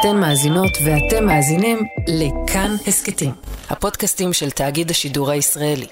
[0.00, 3.30] אתן מאזינות ואתם מאזינים לכאן הסכתים,
[3.70, 5.86] הפודקאסטים של תאגיד השידור הישראלי.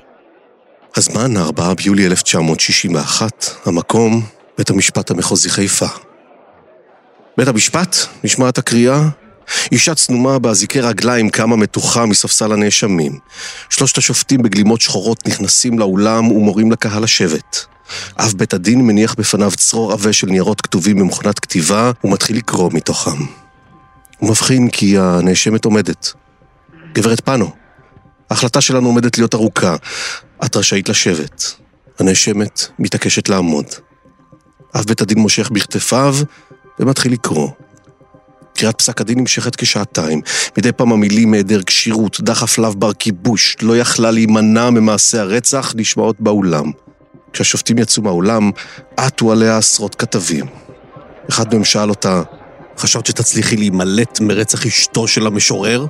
[0.97, 4.27] הזמן, 4 ביולי 1961, המקום,
[4.59, 5.87] בית המשפט המחוזי חיפה.
[7.37, 9.01] בית המשפט, נשמעת הקריאה,
[9.73, 13.19] אישה צנומה באזיקי רגליים קמה מתוחה מספסל הנאשמים.
[13.71, 17.67] שלושת השופטים בגלימות שחורות נכנסים לאולם ומורים לקהל לשבת.
[18.19, 23.46] אב בית הדין מניח בפניו צרור עבה של ניירות כתובים במכונת כתיבה ומתחיל לקרוא מתוכם.
[24.19, 26.13] הוא מבחין כי הנאשמת עומדת.
[26.93, 27.51] גברת פאנו,
[28.31, 29.77] ההחלטה שלנו עומדת להיות ארוכה.
[30.45, 31.55] את רשאית לשבת.
[31.99, 33.67] הנאשמת מתעקשת לעמוד.
[34.77, 36.15] אב בית הדין מושך בכתפיו
[36.81, 37.51] ומתחיל לקרוא.
[38.55, 40.21] קריאת פסק הדין נמשכת כשעתיים.
[40.59, 46.21] מדי פעם המילים מהיעדר כשירות, דחף לאו בר כיבוש, לא יכלה להימנע ממעשי הרצח, נשמעות
[46.21, 46.71] באולם.
[47.33, 48.51] כשהשופטים יצאו מהאולם,
[48.97, 50.47] עטו עליה עשרות כתבים.
[51.31, 52.23] אחד מהם שאל אותה,
[52.79, 55.87] חשבת שתצליחי להימלט מרצח אשתו של המשורר?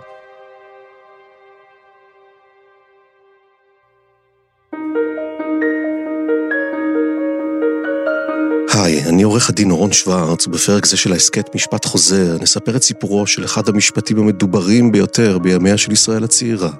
[8.73, 13.27] היי, אני עורך הדין אורון שוורץ, ובפרק זה של ההסכת משפט חוזר, נספר את סיפורו
[13.27, 16.71] של אחד המשפטים המדוברים ביותר בימיה של ישראל הצעירה.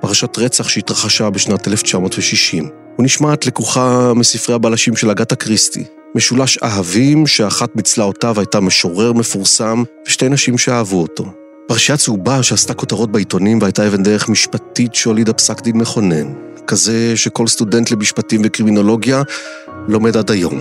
[0.00, 2.68] פרשת רצח שהתרחשה בשנת 1960.
[2.96, 5.84] הוא נשמעת לקוחה מספרי הבלשים של אגתה קריסטי.
[6.16, 11.24] משולש אהבים שאחת מצלעותיו הייתה משורר מפורסם ושתי נשים שאהבו אותו.
[11.68, 16.32] פרשייה צהובה שעשתה כותרות בעיתונים והייתה אבן דרך משפטית שהולידה פסק דין מכונן.
[16.66, 19.22] כזה שכל סטודנט למשפטים וקרימינולוגיה
[19.88, 20.60] לומד עד היום.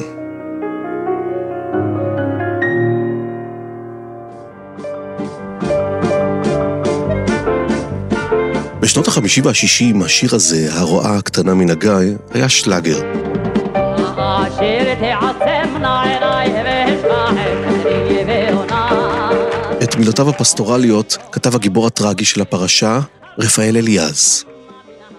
[8.80, 11.92] בשנות ה-50 וה-60 השיר הזה, הרועה הקטנה מן הגיא,
[12.34, 13.00] היה שלאגר.
[19.84, 23.00] את מילותיו הפסטורליות כתב הגיבור הטרגי של הפרשה,
[23.40, 24.44] רפאל אליעז.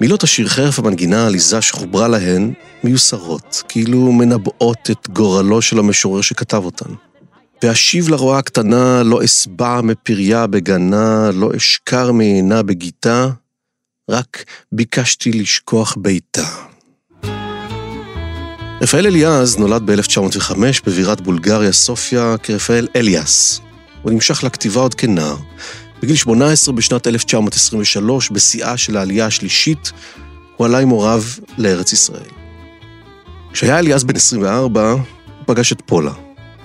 [0.00, 2.52] מילות השיר חרף המנגינה העליזה שחוברה להן
[2.84, 6.90] מיוסרות, כאילו מנבאות את גורלו של המשורר שכתב אותן.
[7.62, 13.28] ואשיב לרועה הקטנה, לא אשבע מפריה בגנה, לא אשכר מעינה בגיתה,
[14.10, 16.75] רק ביקשתי לשכוח ביתה.
[18.80, 20.56] רפאל אליעז נולד ב-1905
[20.86, 23.60] בבירת בולגריה, סופיה, כרפאל אליאס.
[24.02, 25.36] הוא נמשך לכתיבה עוד כנער.
[26.02, 29.92] בגיל 18, בשנת 1923, בשיאה של העלייה השלישית,
[30.56, 31.22] הוא עלה עם הוריו
[31.58, 32.30] לארץ ישראל.
[33.52, 35.00] כשהיה אליעז בן 24, הוא
[35.46, 36.12] פגש את פולה,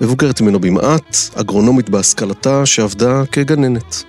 [0.00, 4.02] מבוגרת ממנו במעט, אגרונומית בהשכלתה, שעבדה כגננת.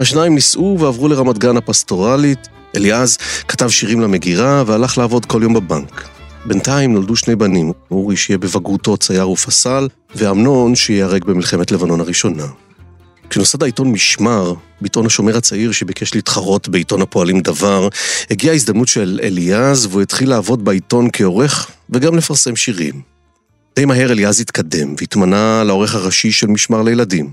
[0.00, 6.19] השניים נישאו ועברו לרמת גן הפסטורלית, אליעז כתב שירים למגירה והלך לעבוד כל יום בבנק.
[6.44, 12.46] בינתיים נולדו שני בנים, אורי שיהיה בבגרותו צייר ופסל, ואמנון שייהרג במלחמת לבנון הראשונה.
[13.30, 17.88] כשנוסד העיתון משמר, בעיתון השומר הצעיר שביקש להתחרות בעיתון הפועלים דבר,
[18.30, 23.00] הגיעה ההזדמנות של אליעז והוא התחיל לעבוד בעיתון כעורך וגם לפרסם שירים.
[23.76, 27.30] די מהר אליעז התקדם והתמנה לעורך הראשי של משמר לילדים.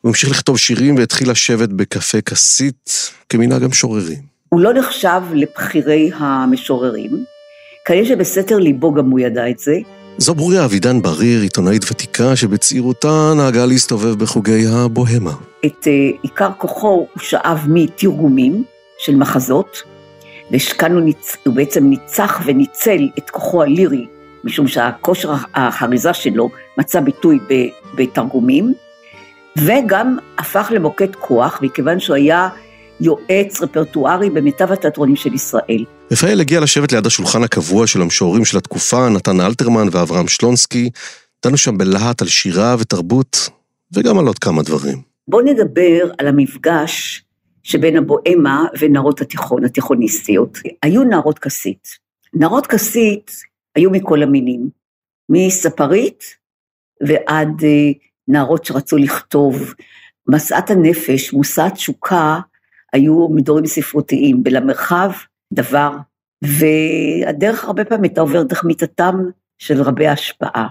[0.00, 4.18] הוא המשיך לכתוב שירים והתחיל לשבת בקפה כסית כמנהג המשוררים.
[4.48, 7.24] הוא לא נחשב לבכירי המשוררים,
[7.84, 9.78] כנראה שבסתר ליבו גם הוא ידע את זה.
[10.18, 15.32] זו ברוריה אבידן בריר, עיתונאית ותיקה, שבצעירותה נהגה להסתובב בחוגי הבוהמה.
[15.66, 18.64] את uh, עיקר כוחו הוא שאב מתרגומים
[18.98, 19.82] של מחזות,
[20.50, 21.36] ושכאן הוא, ניצ...
[21.46, 24.06] הוא בעצם ניצח וניצל את כוחו הלירי,
[24.44, 27.38] משום שהכושר החריזה שלו מצא ביטוי
[27.94, 28.74] בתרגומים,
[29.58, 32.48] וגם הפך למוקד כוח, מכיוון שהוא היה
[33.00, 35.84] יועץ רפרטוארי במיטב התיאטרונים של ישראל.
[36.12, 40.90] רפאל הגיע לשבת ליד השולחן הקבוע של המשוררים של התקופה, נתן אלתרמן ואברהם שלונסקי.
[41.46, 43.48] דנו שם בלהט על שירה ותרבות,
[43.94, 44.98] וגם על עוד כמה דברים.
[45.28, 47.24] בואו נדבר על המפגש
[47.62, 50.58] שבין הבואמה ונערות התיכון, התיכוניסטיות.
[50.82, 51.88] היו נערות כסית.
[52.34, 53.30] נערות כסית
[53.76, 54.68] היו מכל המינים,
[55.28, 56.24] מספרית
[57.08, 57.92] ועד אה,
[58.28, 59.74] נערות שרצו לכתוב.
[60.28, 62.40] משאת הנפש, מושא התשוקה,
[62.92, 65.10] היו מדורים ספרותיים, ולמרחב
[65.52, 65.90] דבר,
[66.42, 69.14] והדרך הרבה פעמים הייתה עוברת דרך מיטתם
[69.58, 70.66] של רבי ההשפעה.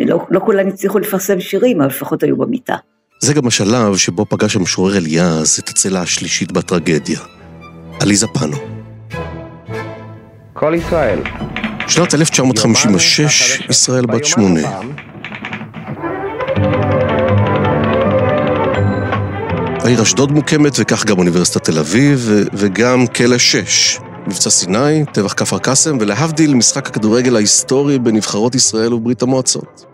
[0.00, 2.76] לא, לא כולם הצליחו לפרסם שירים, אבל לפחות היו במיטה.
[3.20, 7.20] זה גם השלב שבו פגש המשורר אליעז את הצלע השלישית בטרגדיה,
[8.00, 8.56] עליזה פאנו.
[10.52, 11.18] כל ישראל.
[11.88, 14.80] שנת 1956, ישראל בת שמונה.
[19.84, 23.98] העיר אשדוד מוקמת וכך גם אוניברסיטת תל אביב וגם כלא 6.
[24.26, 29.84] מבצע סיני, טבח כפר קאסם ולהבדיל משחק הכדורגל ההיסטורי בנבחרות ישראל וברית המועצות.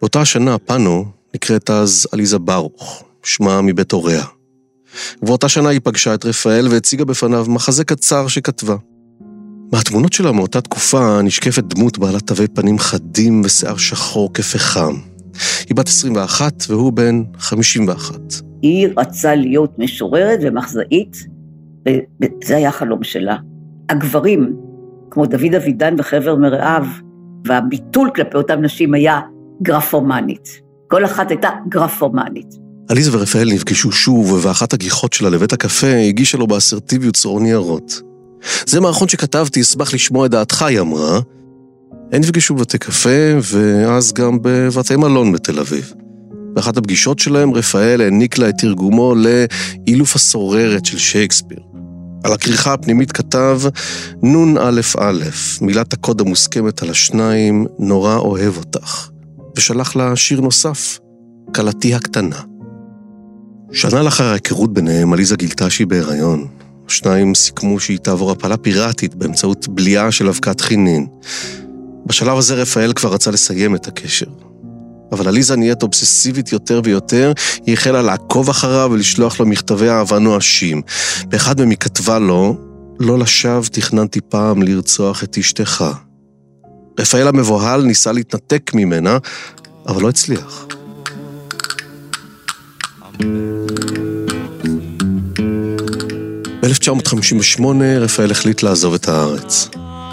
[0.00, 1.04] באותה השנה פאנו
[1.34, 4.24] נקראת אז עליזה ברוך, שמה מבית הוריה.
[5.22, 8.76] ובאותה שנה היא פגשה את רפאל והציגה בפניו מחזה קצר שכתבה.
[9.72, 14.94] מהתמונות שלה מאותה תקופה נשקפת דמות בעלת תווי פנים חדים ושיער שחור כפחם.
[15.68, 18.45] היא בת 21 והוא בן 51.
[18.62, 21.16] היא רצה להיות משוררת ומחזאית,
[21.88, 23.36] וזה היה החלום שלה.
[23.88, 24.56] הגברים,
[25.10, 26.86] כמו דוד אבידן וחבר מרעיו,
[27.46, 29.20] והביטול כלפי אותן נשים היה
[29.62, 30.60] גרפומנית.
[30.88, 32.54] כל אחת הייתה גרפומנית.
[32.88, 38.02] עליזה ורפאל נפגשו שוב, ואחת הגיחות שלה לבית הקפה הגישה לו באסרטיביות צרור ניירות.
[38.66, 41.20] זה מערכון שכתבתי, אשמח לשמוע את דעתך, היא אמרה.
[42.12, 45.94] הם נפגשו בבתי קפה, ואז גם בבתי מלון בתל אביב.
[46.56, 51.58] באחת הפגישות שלהם, רפאל העניק לה את תרגומו לאילוף הסוררת של שייקספיר.
[52.24, 53.60] על הכריכה הפנימית כתב
[54.22, 54.80] נ"א,
[55.60, 59.08] מילת הקוד המוסכמת על השניים, נורא אוהב אותך.
[59.56, 60.98] ושלח לה שיר נוסף,
[61.54, 62.40] כלתי הקטנה.
[63.72, 66.46] שנה לאחר ההיכרות ביניהם, עליזה גילתה שהיא בהיריון.
[66.88, 71.06] השניים סיכמו שהיא תעבור הפלה פיראטית באמצעות בליעה של אבקת חינין.
[72.06, 74.26] בשלב הזה רפאל כבר רצה לסיים את הקשר.
[75.12, 77.32] אבל עליזה נהיית אובססיבית יותר ויותר,
[77.66, 80.82] היא החלה לעקוב אחריו ולשלוח לו מכתבי אהבה נואשים.
[81.28, 82.56] באחד מהם היא כתבה לו,
[83.00, 85.84] לא לשווא תכננתי פעם לרצוח את אשתך.
[87.00, 89.18] רפאל המבוהל ניסה להתנתק ממנה,
[89.88, 90.66] אבל לא הצליח.
[96.62, 97.64] ב-1958
[98.00, 99.68] רפאל החליט לעזוב את הארץ.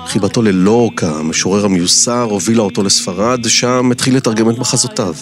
[0.08, 5.14] חיבתו ללורקה, המשורר המיוסר, הובילה אותו לספרד, שם התחיל לתרגם את מחזותיו.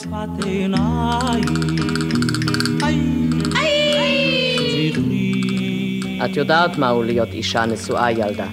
[6.25, 8.47] את יודעת מהו להיות אישה נשואה ילדה.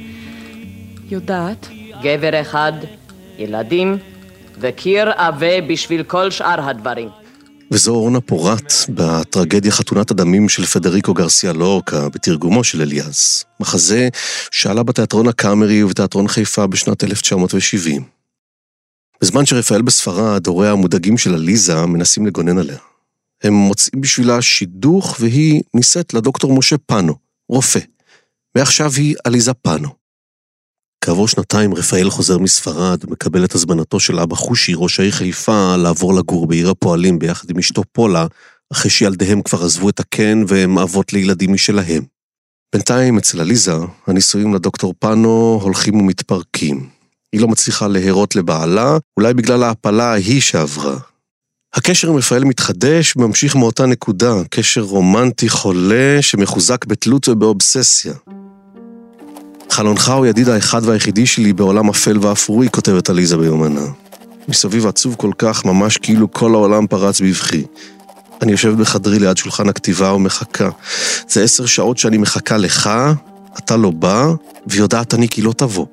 [1.11, 1.69] יודעת.
[2.03, 2.73] גבר אחד,
[3.39, 3.99] ילדים,
[4.61, 7.09] וקיר עבה בשביל כל שאר הדברים.
[7.71, 13.45] וזו אורנה פורט בטרגדיה חתונת הדמים של פדריקו גרסיה לורקה, בתרגומו של אליאס.
[13.61, 14.09] מחזה
[14.51, 18.03] שעלה בתיאטרון הקאמרי ובתיאטרון חיפה בשנת 1970.
[19.21, 22.79] בזמן שרפאל בספרד, הוריה המודאגים של עליזה מנסים לגונן עליה.
[23.43, 27.15] הם מוצאים בשבילה שידוך והיא נישאת לדוקטור משה פאנו,
[27.49, 27.81] רופא.
[28.55, 29.89] ועכשיו היא עליזה פאנו.
[31.01, 36.15] כעבור שנתיים רפאל חוזר מספרד ומקבל את הזמנתו של אבא חושי, ראש העיר חיפה, לעבור
[36.15, 38.27] לגור בעיר הפועלים ביחד עם אשתו פולה,
[38.73, 42.03] אחרי שילדיהם כבר עזבו את הקן והם אבות לילדים משלהם.
[42.73, 43.73] בינתיים אצל עליזה,
[44.07, 46.89] הנישואים לדוקטור פאנו הולכים ומתפרקים.
[47.33, 50.97] היא לא מצליחה להרות לבעלה, אולי בגלל ההפלה ההיא שעברה.
[51.75, 58.15] הקשר עם רפאל מתחדש וממשיך מאותה נקודה, קשר רומנטי חולה שמחוזק בתלות ובאובססיה.
[59.71, 63.87] חלונך הוא ידיד האחד והיחידי שלי בעולם אפל ואפרוי, כותבת עליזה ביומנה.
[64.49, 67.65] מסביב עצוב כל כך, ממש כאילו כל העולם פרץ בבכי.
[68.43, 70.69] אני יושבת בחדרי ליד שולחן הכתיבה ומחכה.
[71.29, 72.91] זה עשר שעות שאני מחכה לך,
[73.59, 74.27] אתה לא בא,
[74.67, 75.87] ויודעת אני כי לא תבוא.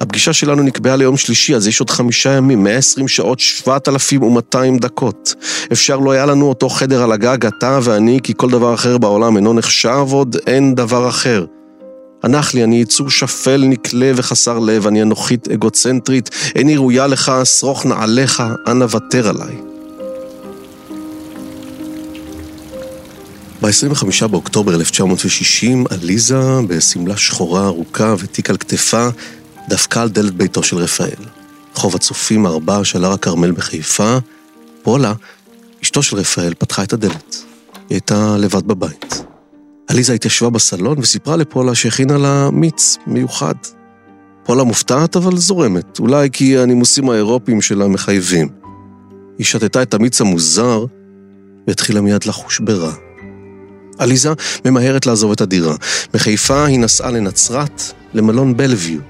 [0.00, 5.34] הפגישה שלנו נקבעה ליום שלישי, אז יש עוד חמישה ימים, 120 שעות, 7,200 דקות.
[5.72, 9.36] אפשר לא היה לנו אותו חדר על הגג, אתה ואני, כי כל דבר אחר בעולם
[9.36, 11.44] אינו נחשב, עוד אין דבר אחר.
[12.24, 17.86] הנח לי, אני יצור שפל, נקלה וחסר לב, אני אנוכית אגוצנטרית, איני ראויה לך, שרוך
[17.86, 19.56] נעליך, אנא ותר עליי.
[23.62, 29.08] ב-25 באוקטובר 1960, עליזה, בשמלה שחורה ארוכה ותיק על כתפה,
[29.68, 31.24] דפקה על דלת ביתו של רפאל.
[31.74, 34.18] חוב הצופים ארבע של הר הכרמל בחיפה,
[34.82, 35.12] פולה,
[35.82, 37.36] אשתו של רפאל, פתחה את הדלת.
[37.74, 39.33] היא הייתה לבד בבית.
[39.88, 43.54] עליזה התיישבה בסלון וסיפרה לפולה שהכינה לה מיץ מיוחד.
[44.44, 48.48] פולה מופתעת אבל זורמת, אולי כי הנימוסים האירופיים שלה מחייבים.
[49.38, 50.84] היא שתתה את המיץ המוזר
[51.66, 52.92] והתחילה מיד לחוש ברע.
[53.98, 54.32] עליזה
[54.64, 55.74] ממהרת לעזוב את הדירה.
[56.14, 57.82] מחיפה היא נסעה לנצרת,
[58.14, 59.00] למלון בלוויו.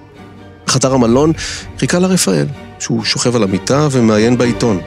[0.66, 1.32] בחדר המלון
[1.78, 2.46] חיכה לה רפאל,
[2.78, 4.80] שהוא שוכב על המיטה ומעיין בעיתון.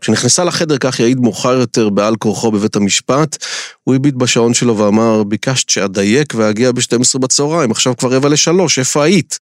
[0.00, 3.44] כשנכנסה לחדר, כך יעיד מאוחר יותר בעל כורחו בבית המשפט,
[3.84, 9.04] הוא הביט בשעון שלו ואמר, ביקשת שאדייק ואגיע ב-12 בצהריים, עכשיו כבר רבע לשלוש, איפה
[9.04, 9.38] היית?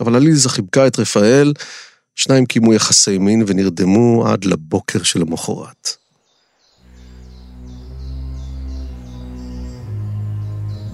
[0.00, 1.52] אבל עליזה חיבקה את רפאל,
[2.14, 5.24] שניים קיימו יחסי מין ונרדמו עד לבוקר של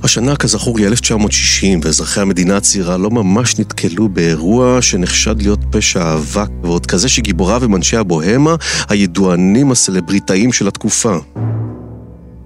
[0.05, 6.49] השנה, כזכור, היא 1960, ואזרחי המדינה הצעירה לא ממש נתקלו באירוע שנחשד להיות פשע אבק,
[6.63, 8.55] ועוד כזה שגיבוריו הם אנשי הבוהמה,
[8.89, 11.17] הידוענים הסלבריטאים של התקופה.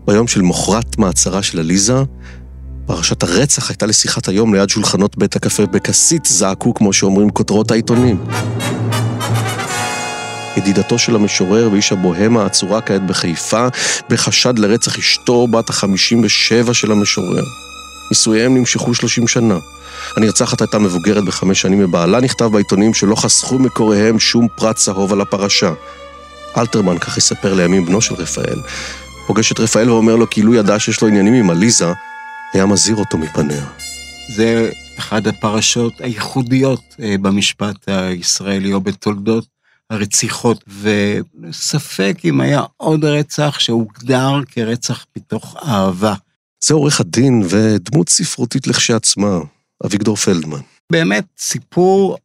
[0.06, 2.02] ביום של מוכרת מעצרה של עליזה,
[2.86, 8.18] פרשת הרצח הייתה לשיחת היום ליד שולחנות בית הקפה בכסית, זעקו, כמו שאומרים, כותרות העיתונים.
[10.58, 13.66] ידידתו של המשורר ואיש הבוהמה האצורה כעת בחיפה,
[14.10, 17.44] בחשד לרצח אשתו בת ה-57 של המשורר.
[18.10, 19.58] נישואיהם נמשכו 30 שנה.
[20.16, 25.20] הנרצחת הייתה מבוגרת בחמש שנים מבעלה, נכתב בעיתונים שלא חסכו מקוריהם שום פרט צהוב על
[25.20, 25.72] הפרשה.
[26.56, 28.60] אלתרמן, כך יספר לימים בנו של רפאל,
[29.26, 31.92] פוגש את רפאל ואומר לו כאילו ידע שיש לו עניינים עם עליזה,
[32.52, 33.64] היה מזהיר אותו מפניה.
[34.36, 39.57] זה אחת הפרשות הייחודיות אה, במשפט הישראלי או בתולדות
[39.90, 46.14] הרציחות, וספק אם היה עוד רצח שהוגדר כרצח מתוך אהבה.
[46.64, 49.38] זה עורך הדין ודמות ספרותית לכשעצמה,
[49.87, 50.61] אביגדור פלדמן.
[50.92, 52.16] באמת סיפור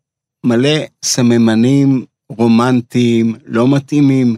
[0.46, 4.36] מלא סממנים רומנטיים, לא מתאימים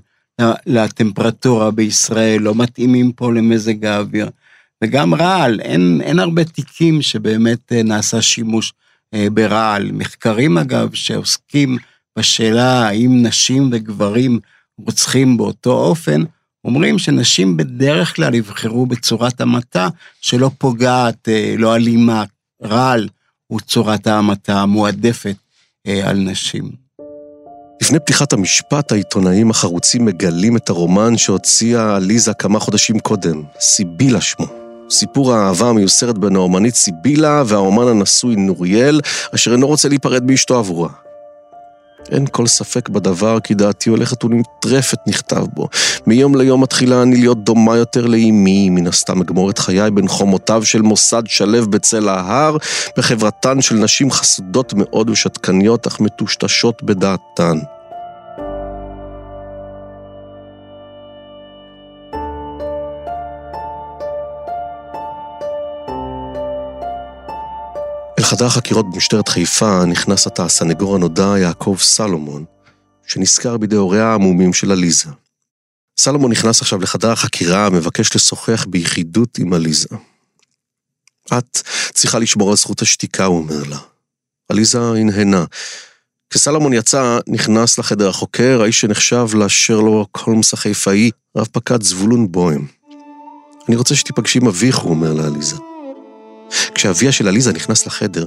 [0.65, 4.29] לטמפרטורה בישראל, לא מתאימים פה למזג האוויר.
[4.83, 8.73] וגם רעל, אין, אין הרבה תיקים שבאמת אה, נעשה שימוש
[9.13, 9.91] אה, ברעל.
[9.91, 11.77] מחקרים אגב שעוסקים
[12.17, 14.39] בשאלה האם נשים וגברים
[14.85, 16.23] רוצחים באותו אופן,
[16.65, 19.87] אומרים שנשים בדרך כלל יבחרו בצורת המתה
[20.21, 22.23] שלא פוגעת, אה, לא אלימה.
[22.63, 23.07] רעל
[23.47, 25.35] הוא צורת ההמתה המועדפת
[26.03, 26.71] על נשים.
[27.81, 34.45] לפני פתיחת המשפט, העיתונאים החרוצים מגלים את הרומן שהוציאה עליזה כמה חודשים קודם, סיבילה שמו.
[34.89, 38.99] סיפור האהבה המיוסרת בין האומנית סיבילה והאומן הנשוי נוריאל,
[39.35, 41.04] אשר אינו רוצה להיפרד מאשתו עבורה.
[42.11, 45.67] אין כל ספק בדבר כי דעתי הולכת ונטרפת נכתב בו.
[46.07, 50.65] מיום ליום מתחילה אני להיות דומה יותר לאימי, מן הסתם אגמור את חיי בין חומותיו
[50.65, 52.57] של מוסד שלו בצל ההר,
[52.97, 57.57] בחברתן של נשים חסודות מאוד ושתקניות, אך מטושטשות בדעתן.
[68.25, 72.45] לחדר החקירות במשטרת חיפה נכנס עתה הסנגור הנודע יעקב סלומון,
[73.07, 75.09] שנזכר בידי הוריה העמומים של עליזה.
[75.97, 79.89] סלומון נכנס עכשיו לחדר החקירה, מבקש לשוחח ביחידות עם עליזה.
[81.37, 81.57] את
[81.93, 83.77] צריכה לשמור על זכות השתיקה, הוא אומר לה.
[84.49, 85.45] עליזה הנהנה.
[86.29, 92.67] כשסלומון יצא, נכנס לחדר החוקר, האיש שנחשב לשרלוק הולמס החיפאי, רב פקד זבולון בוהם.
[93.67, 95.74] אני רוצה שתיפגשי עם אביך, הוא אומר לעליזה.
[96.75, 98.25] כשאביה של עליזה נכנס לחדר,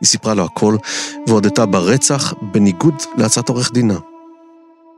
[0.00, 0.76] היא סיפרה לו הכל
[1.26, 3.98] והודתה ברצח בניגוד להצעת עורך דינה.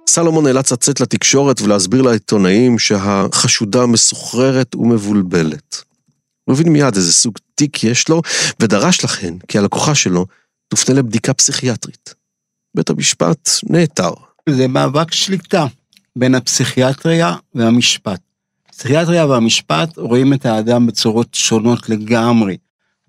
[0.09, 5.83] סלומון נאלץ לצאת לתקשורת ולהסביר לעיתונאים שהחשודה מסוחררת ומבולבלת.
[6.45, 8.23] הוא הבין מיד איזה סוג תיק יש לו,
[8.61, 10.26] ודרש לכן כי הלקוחה שלו
[10.69, 12.14] תופנה לבדיקה פסיכיאטרית.
[12.76, 14.11] בית המשפט נעתר.
[14.49, 15.67] זה מאבק שליטה
[16.17, 18.21] בין הפסיכיאטריה והמשפט.
[18.83, 22.57] הפסיכיאטריה והמשפט רואים את האדם בצורות שונות לגמרי.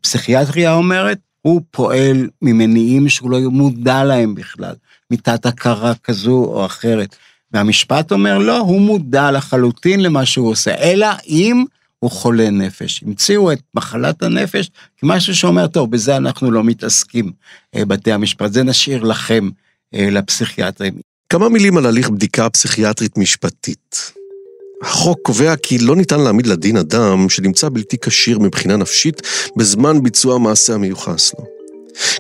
[0.01, 4.75] פסיכיאטריה אומרת, הוא פועל ממניעים שהוא לא מודע להם בכלל,
[5.11, 7.15] מתת הכרה כזו או אחרת.
[7.51, 11.63] והמשפט אומר, לא, הוא מודע לחלוטין למה שהוא עושה, אלא אם
[11.99, 13.03] הוא חולה נפש.
[13.03, 17.31] המציאו את מחלת הנפש כמשהו שאומר, טוב, בזה אנחנו לא מתעסקים,
[17.75, 19.49] אה, בתי המשפט, זה נשאיר לכם,
[19.93, 20.93] אה, לפסיכיאטרים.
[21.29, 24.13] כמה מילים על הליך בדיקה פסיכיאטרית משפטית.
[24.83, 29.21] החוק קובע כי לא ניתן להעמיד לדין אדם שנמצא בלתי כשיר מבחינה נפשית
[29.55, 31.45] בזמן ביצוע המעשה המיוחס לו.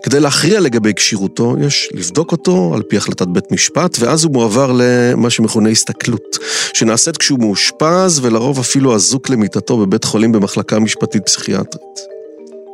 [0.03, 4.71] כדי להכריע לגבי כשירותו, יש לבדוק אותו על פי החלטת בית משפט, ואז הוא מועבר
[4.75, 6.37] למה שמכונה הסתכלות,
[6.73, 12.13] שנעשית כשהוא מאושפז ולרוב אפילו אזוק למיטתו בבית חולים במחלקה משפטית פסיכיאטרית.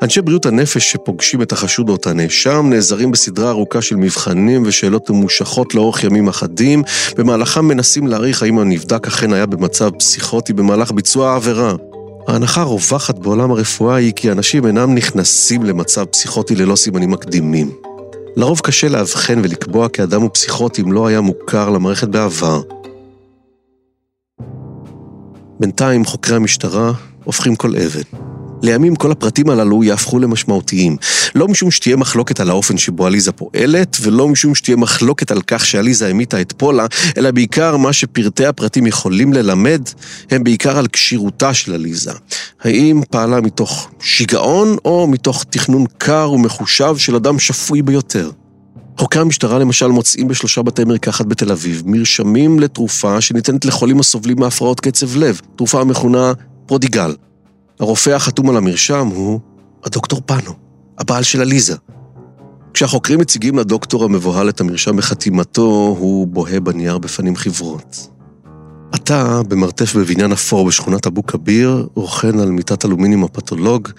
[0.02, 5.10] אנשי בריאות הנפש שפוגשים את החשוד או את הנאשם נעזרים בסדרה ארוכה של מבחנים ושאלות
[5.10, 6.84] ממושכות לאורך ימים אחדים,
[7.18, 11.74] במהלכם מנסים להעריך האם הנבדק אכן היה במצב פסיכוטי במהלך ביצוע העבירה.
[12.28, 17.72] ההנחה הרווחת בעולם הרפואה היא כי אנשים אינם נכנסים למצב פסיכוטי ללא סימנים מקדימים.
[18.36, 22.62] לרוב קשה לאבחן ולקבוע כי אדם הוא פסיכוטי אם לא היה מוכר למערכת בעבר.
[25.60, 26.92] בינתיים חוקרי המשטרה
[27.24, 28.39] הופכים כל אבן.
[28.62, 30.98] לימים כל הפרטים הללו יהפכו למשמעותיים.
[31.36, 35.66] לא משום שתהיה מחלוקת על האופן שבו עליזה פועלת, ולא משום שתהיה מחלוקת על כך
[35.66, 36.86] שעליזה המיתה את פולה,
[37.18, 39.82] אלא בעיקר מה שפרטי הפרטים יכולים ללמד,
[40.32, 42.12] הם בעיקר על כשירותה של עליזה.
[42.62, 48.32] האם פעלה מתוך שיגעון, או מתוך תכנון קר ומחושב של אדם שפוי ביותר?
[48.98, 54.80] חוקרי המשטרה למשל מוצאים בשלושה בתי מרקחת בתל אביב מרשמים לתרופה שניתנת לחולים הסובלים מהפרעות
[54.80, 56.34] קצב לב, תרופה המכונה
[56.66, 57.14] פרודיגל.
[57.80, 59.40] הרופא החתום על המרשם הוא
[59.84, 60.54] הדוקטור פאנו,
[60.98, 61.76] הבעל של עליזה.
[62.74, 68.08] כשהחוקרים מציגים לדוקטור המבוהל את המרשם בחתימתו, הוא בוהה בנייר בפנים חיוורות.
[68.92, 73.90] עתה, במרתף בבניין אפור בשכונת אבו כביר, רוכן על מיטת אלומיניום הפתולוג,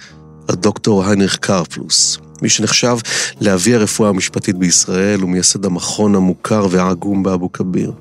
[0.49, 2.97] הדוקטור היינריך קרפלוס, מי שנחשב
[3.41, 7.93] לאבי הרפואה המשפטית בישראל ומייסד המכון המוכר והעגום באבו כביר.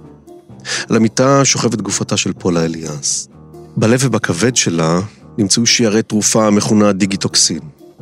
[0.90, 3.28] על המיטה שוכבת גופתה של פולה אליאס.
[3.78, 5.00] בלב ובכבד שלה
[5.40, 7.60] נמצאו שיירי תרופה המכונה דיגיטוקסין.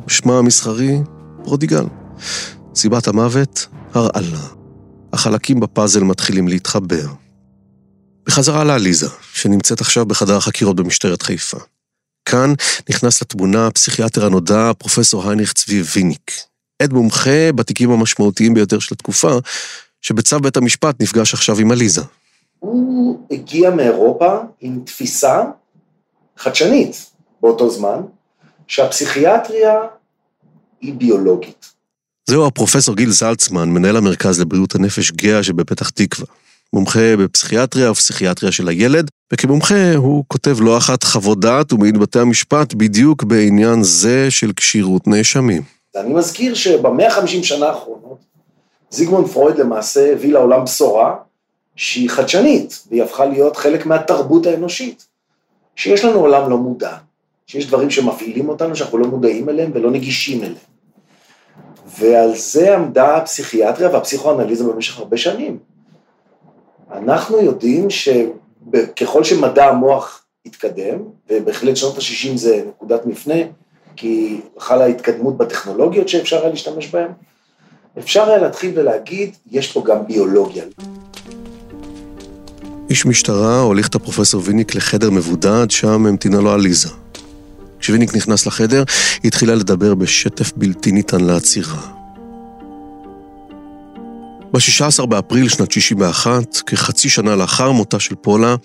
[0.08, 0.98] שמה המסחרי,
[1.44, 1.84] פרודיגל.
[2.74, 4.46] סיבת המוות, הרעלה.
[5.12, 7.06] החלקים בפאזל מתחילים להתחבר.
[8.26, 11.56] בחזרה לעליזה, שנמצאת עכשיו בחדר החקירות במשטרת חיפה.
[12.24, 12.52] כאן
[12.90, 16.30] נכנס לתמונה הפסיכיאטר הנודע, פרופסור היינריך צבי ויניק,
[16.82, 19.38] עד מומחה בתיקים המשמעותיים ביותר של התקופה,
[20.00, 22.02] שבצו בית המשפט נפגש עכשיו עם עליזה.
[22.58, 25.42] הוא הגיע מאירופה עם תפיסה
[26.36, 28.00] חדשנית באותו זמן,
[28.66, 29.80] שהפסיכיאטריה
[30.80, 31.72] היא ביולוגית.
[32.26, 36.26] זהו הפרופסור גיל זלצמן, מנהל המרכז לבריאות הנפש גאה שבפתח תקווה.
[36.72, 42.74] מומחה בפסיכיאטריה ופסיכיאטריה של הילד, וכמומחה הוא כותב לא אחת חוות דעת ומעיד בתי המשפט
[42.74, 45.62] בדיוק בעניין זה של כשירות נאשמים.
[45.96, 48.18] אני מזכיר שבמאה ה-50 שנה האחרונות,
[48.90, 51.14] זיגמונד פרויד למעשה הביא לעולם בשורה
[51.76, 55.06] שהיא חדשנית, והיא הפכה להיות חלק מהתרבות האנושית.
[55.76, 56.96] שיש לנו עולם לא מודע,
[57.48, 60.54] שיש דברים שמפעילים אותנו שאנחנו לא מודעים אליהם ולא נגישים אליהם.
[61.98, 65.58] ועל זה עמדה הפסיכיאטריה והפסיכואנליזה במשך הרבה שנים.
[66.92, 70.98] אנחנו יודעים שככל שמדע המוח התקדם,
[71.30, 73.34] ובהחלט שנות ה-60 זה נקודת מפנה,
[73.96, 77.10] כי חלה התקדמות בטכנולוגיות שאפשר היה להשתמש בהן,
[77.98, 80.64] אפשר היה להתחיל ולהגיד, יש פה גם ביולוגיה.
[82.90, 87.07] איש משטרה הוליך את הפרופסור ויניק לחדר מבודד, שם המתינה לו עליזה.
[87.88, 88.84] כשוויניק נכנס לחדר,
[89.22, 91.80] היא התחילה לדבר בשטף בלתי ניתן לעצירה.
[94.52, 98.56] ב-16 באפריל שנת 61, כחצי שנה לאחר מותה של פולה,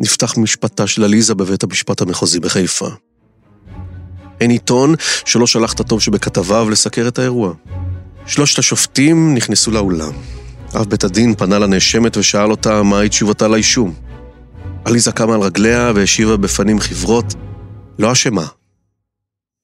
[0.00, 2.88] נפתח משפטה של עליזה בבית המשפט המחוזי בחיפה.
[4.40, 7.52] אין עיתון שלא שלח את הטוב שבכתביו לסקר את האירוע.
[8.26, 10.12] שלושת השופטים נכנסו לאולם.
[10.74, 13.94] אב בית הדין פנה לנאשמת ושאל אותה מהי תשובתה לאישום.
[14.84, 17.34] עליזה קמה על רגליה והשיבה בפנים חברות,
[17.98, 18.46] לא אשמה.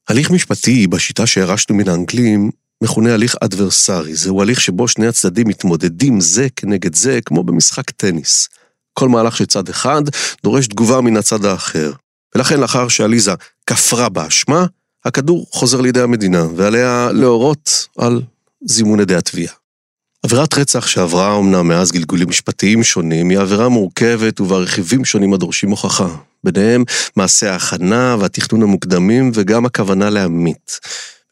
[0.09, 2.51] הליך משפטי, בשיטה שהרשנו מן האנגלים,
[2.83, 4.15] מכונה הליך אדברסרי.
[4.15, 8.49] זהו הליך שבו שני הצדדים מתמודדים זה כנגד זה, כמו במשחק טניס.
[8.95, 10.03] כל מהלך של צד אחד
[10.43, 11.93] דורש תגובה מן הצד האחר.
[12.35, 13.35] ולכן לאחר שעליזה
[13.67, 14.67] כפרה באשמה,
[15.05, 18.23] הכדור חוזר לידי המדינה, ועליה להורות על
[18.65, 19.55] זימון עדי התביעה.
[20.23, 25.71] עבירת רצח שעברה אומנם מאז גלגולים משפטיים שונים, היא עבירה מורכבת ובה רכיבים שונים הדורשים
[25.71, 26.17] הוכחה.
[26.45, 26.85] ביניהם
[27.17, 30.79] מעשה ההכנה והתכנון המוקדמים וגם הכוונה להמית.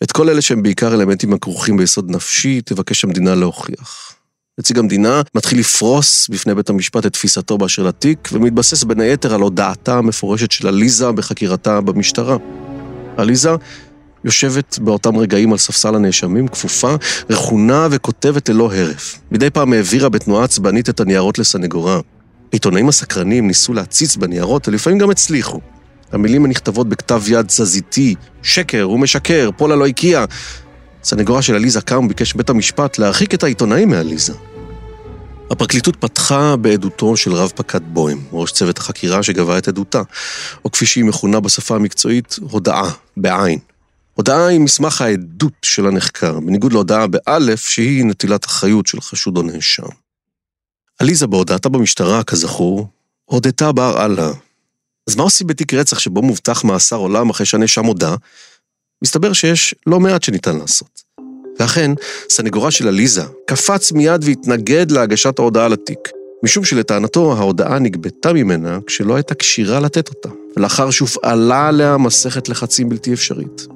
[0.03, 4.13] את כל אלה שהם בעיקר אלמנטים הכרוכים ביסוד נפשי, תבקש המדינה להוכיח.
[4.59, 9.41] נציג המדינה מתחיל לפרוס בפני בית המשפט את תפיסתו באשר לתיק, ומתבסס בין היתר על
[9.41, 12.37] הודעתה המפורשת של עליזה בחקירתה במשטרה.
[13.17, 13.51] עליזה
[14.25, 16.95] יושבת באותם רגעים על ספסל הנאשמים, כפופה,
[17.31, 19.19] רכונה וכותבת ללא הרף.
[19.31, 22.01] מדי פעם העבירה בתנועה עצבנית את הניירות לסנגורה.
[22.51, 25.61] עיתונאים הסקרנים ניסו להציץ בניירות, ולפעמים גם הצליחו.
[26.13, 30.25] המילים הנכתבות בכתב יד תזזיתי, שקר, הוא משקר, פולה לא הקיאה.
[31.05, 34.33] סנגורה של עליזה קם וביקש בית המשפט להרחיק את העיתונאים מעליזה.
[35.51, 40.03] הפרקליטות פתחה בעדותו של רב פקד בוים, ראש צוות החקירה שגבה את עדותה,
[40.65, 43.59] או כפי שהיא מכונה בשפה המקצועית, הודאה, בעין.
[44.15, 49.43] הודאה היא מסמך העדות של הנחקר, בניגוד להודאה באלף, שהיא נטילת אחריות של חשוד או
[49.43, 50.06] נאשם.
[50.99, 52.89] עליזה בהודעתה במשטרה, כזכור,
[53.25, 54.31] הודתה בר אללה.
[55.09, 58.15] אז מה עושים בתיק רצח שבו מובטח מאסר עולם אחרי שהנאשם הודה?
[59.03, 61.03] מסתבר שיש לא מעט שניתן לעשות.
[61.61, 61.91] ואכן,
[62.31, 65.99] סנגורה של עליזה קפץ מיד והתנגד להגשת ההודעה לתיק,
[66.43, 72.89] משום שלטענתו ההודעה נגבתה ממנה כשלא הייתה כשירה לתת אותה, ולאחר שהופעלה עליה מסכת לחצים
[72.89, 73.67] בלתי אפשרית.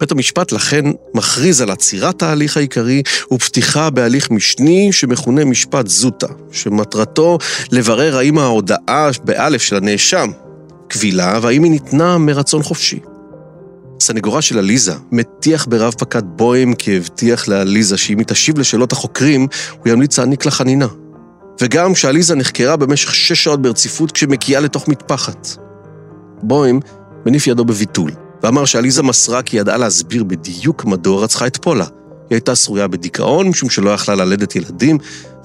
[0.00, 0.84] בית המשפט לכן
[1.14, 7.38] מכריז על עצירת ההליך העיקרי ופתיחה בהליך משני שמכונה משפט זוטה, שמטרתו
[7.72, 10.30] לברר האם ההודעה באלף של הנאשם
[10.88, 13.00] קבילה והאם היא ניתנה מרצון חופשי.
[14.00, 19.46] סנגורה של עליזה מטיח ברב פקד בוים כי הבטיח לעליזה שאם היא תשיב לשאלות החוקרים,
[19.78, 20.86] הוא ימליץ להעניק לה חנינה.
[21.60, 25.48] וגם שעליזה נחקרה במשך שש שעות ברציפות כשמקיאה לתוך מטפחת.
[26.42, 26.80] בוים
[27.26, 28.10] מניף ידו בביטול,
[28.42, 31.84] ואמר שעליזה מסרה כי ידעה להסביר בדיוק מדוע רצחה את פולה.
[31.84, 34.98] היא הייתה שרויה בדיכאון משום שלא יכלה ללדת ילדים,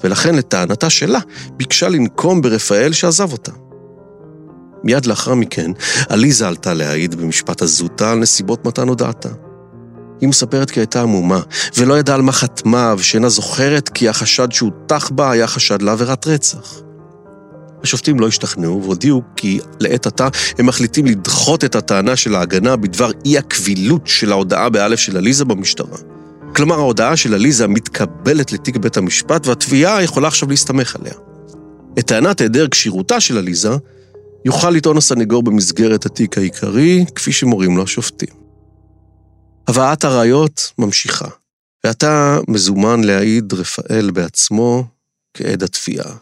[0.04, 1.18] ולכן לטענתה שלה
[1.56, 3.52] ביקשה לנקום ברפאל שעזב אותה.
[4.84, 5.70] מיד לאחר מכן,
[6.08, 9.28] עליזה עלתה להעיד במשפט הזוטה על נסיבות מתן הודעתה.
[10.20, 11.40] היא מספרת כי הייתה עמומה,
[11.76, 16.80] ולא ידעה על מה חתמה, ושאינה זוכרת כי החשד שהוטח בה היה חשד לעבירת רצח.
[17.82, 23.10] השופטים לא השתכנעו והודיעו כי לעת עתה הם מחליטים לדחות את הטענה של ההגנה בדבר
[23.24, 25.98] אי הקבילות של ההודעה באלף של עליזה במשטרה.
[26.56, 31.14] כלומר, ההודעה של עליזה מתקבלת לתיק בית המשפט והתביעה יכולה עכשיו להסתמך עליה.
[31.98, 33.70] את טענת היעדר כשירותה של עליזה
[34.44, 38.28] יוכל לטעון הסנגור במסגרת התיק העיקרי, כפי שמורים לו השופטים.
[39.68, 41.28] הבאת הראיות ממשיכה,
[41.84, 44.84] ועתה מזומן להעיד רפאל בעצמו
[45.34, 46.14] כעד התביעה.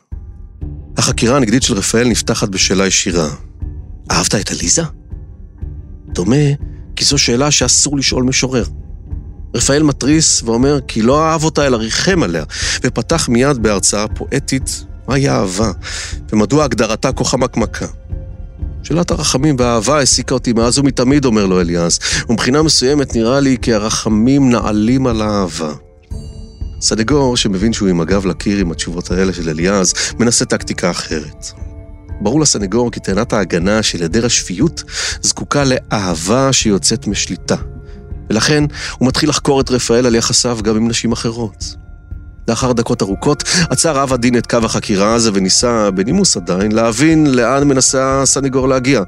[0.97, 3.29] החקירה הנגדית של רפאל נפתחת בשאלה ישירה.
[4.11, 4.83] אהבת את עליזה?
[6.09, 6.37] דומה
[6.97, 8.65] כי זו שאלה שאסור לשאול משורר.
[9.55, 12.45] רפאל מתריס ואומר כי לא אהב אותה אלא ריחם עליה,
[12.85, 15.73] ופתח מיד בהרצאה פואטית מהי אהבה,
[16.33, 17.87] ומדוע הגדרתה כה חמקמקה.
[18.83, 23.75] שאלת הרחמים והאהבה העסיקה אותי מאז ומתמיד, אומר לו אליעז, ומבחינה מסוימת נראה לי כי
[23.75, 25.73] הרחמים נעלים על האהבה.
[26.81, 31.47] סנגור, שמבין שהוא עם הגב לקיר עם התשובות האלה של אליעז, מנסה טקטיקה אחרת.
[32.21, 34.83] ברור לסנגור כי טענת ההגנה של היעדר השפיות
[35.23, 37.57] זקוקה לאהבה שיוצאת משליטה.
[38.31, 38.65] ולכן
[38.99, 41.65] הוא מתחיל לחקור את רפאל על יחסיו גם עם נשים אחרות.
[42.49, 47.69] לאחר דקות ארוכות, עצר אב הדין את קו החקירה הזה וניסה, בנימוס עדיין, להבין לאן
[47.69, 49.03] מנסה הסנגור להגיע.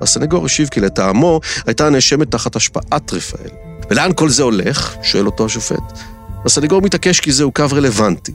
[0.00, 3.50] הסנגור השיב כי לטעמו הייתה הנאשמת תחת השפעת רפאל.
[3.90, 4.94] ולאן כל זה הולך?
[5.02, 5.98] שואל אותו השופט.
[6.46, 8.32] הסנגור מתעקש כי זהו קו רלוונטי.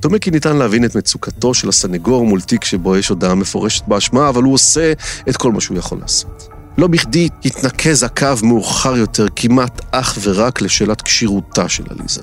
[0.00, 4.28] דומה כי ניתן להבין את מצוקתו של הסנגור מול תיק שבו יש הודעה מפורשת באשמה,
[4.28, 4.92] אבל הוא עושה
[5.28, 6.48] את כל מה שהוא יכול לעשות.
[6.78, 12.22] לא בכדי התנקז הקו מאוחר יותר כמעט אך ורק לשאלת כשירותה של עליזה.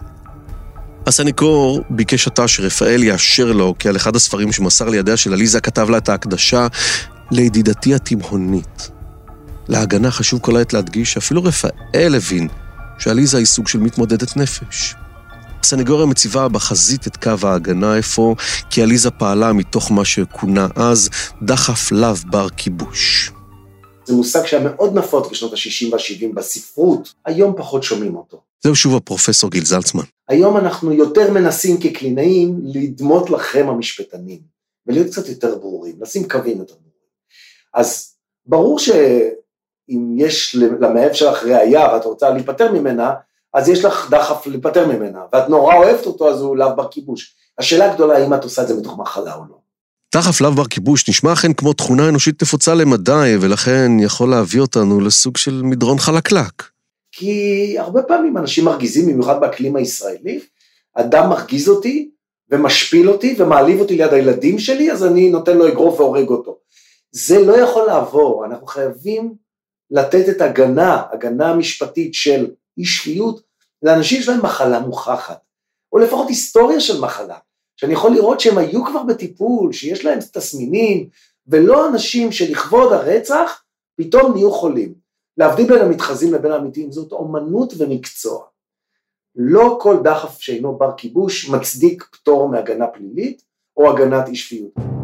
[1.08, 5.89] הסניקור ביקש עתה שרפאל יאשר לו כי על אחד הספרים שמסר לידיה של עליזה כתב
[5.89, 6.67] לה את ההקדשה
[7.32, 8.89] לידידתי התימהונית.
[9.67, 12.47] להגנה חשוב כל העת להדגיש שאפילו רפאל הבין
[12.99, 14.95] שעליזה היא סוג של מתמודדת נפש.
[15.63, 18.35] הסנגוריה מציבה בחזית את קו ההגנה אפוא,
[18.69, 21.09] כי עליזה פעלה מתוך מה שכונה אז
[21.41, 23.31] דחף לאו בר כיבוש.
[24.05, 28.41] זה מושג שהיה מאוד נפוץ בשנות ה-60 וה-70 בספרות, היום פחות שומעים אותו.
[28.63, 30.03] זהו שוב הפרופסור גיל זלצמן.
[30.29, 34.39] היום אנחנו יותר מנסים כקלינאים לדמות לכם המשפטנים,
[34.87, 36.89] ולהיות קצת יותר ברורים, לשים קווים יותר ברורים.
[37.73, 38.13] אז
[38.45, 43.13] ברור שאם יש למאהב שלך ראייה ואת רוצה להיפטר ממנה,
[43.53, 47.35] אז יש לך דחף להיפטר ממנה, ואת נורא אוהבת אותו, אז הוא לאו בר כיבוש.
[47.57, 49.55] השאלה הגדולה, האם את עושה את זה מתוך מחלה או לא.
[50.15, 54.99] דחף לאו בר כיבוש נשמע אכן כמו תכונה אנושית נפוצה למדי, ולכן יכול להביא אותנו
[54.99, 56.63] לסוג של מדרון חלקלק.
[57.12, 60.39] כי הרבה פעמים אנשים מרגיזים, במיוחד באקלים הישראלי,
[60.93, 62.09] אדם מרגיז אותי
[62.51, 66.57] ומשפיל אותי ומעליב אותי ליד הילדים שלי, אז אני נותן לו אגרוף והורג אותו.
[67.12, 69.33] זה לא יכול לעבור, אנחנו חייבים
[69.91, 72.47] לתת את הגנה, הגנה משפטית של
[72.79, 73.41] אי שפיות,
[73.81, 75.39] לאנשים שיש להם מחלה מוכחת,
[75.93, 77.37] או לפחות היסטוריה של מחלה,
[77.75, 81.09] שאני יכול לראות שהם היו כבר בטיפול, שיש להם תסמינים,
[81.47, 83.63] ולא אנשים שלכבוד הרצח
[83.95, 84.93] פתאום נהיו חולים.
[85.37, 88.45] להבדיל בין המתחזים לבין האמיתיים זאת אומנות ומקצוע.
[89.35, 93.43] לא כל דחף שאינו בר כיבוש מצדיק פטור מהגנה פלילית
[93.77, 94.98] או הגנת אי שפיות.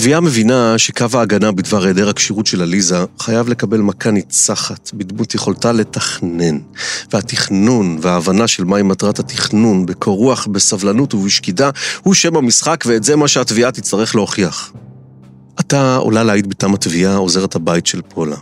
[0.00, 5.72] התביעה מבינה שקו ההגנה בדבר היעדר הכשירות של עליזה חייב לקבל מכה ניצחת בדמות יכולתה
[5.72, 6.58] לתכנן.
[7.12, 11.70] והתכנון וההבנה של מהי מטרת התכנון בקור רוח, בסבלנות ובשקידה,
[12.02, 14.72] הוא שם המשחק ואת זה מה שהתביעה תצטרך להוכיח.
[15.56, 18.36] עתה עולה להעיד בתם התביעה עוזרת הבית של פולה.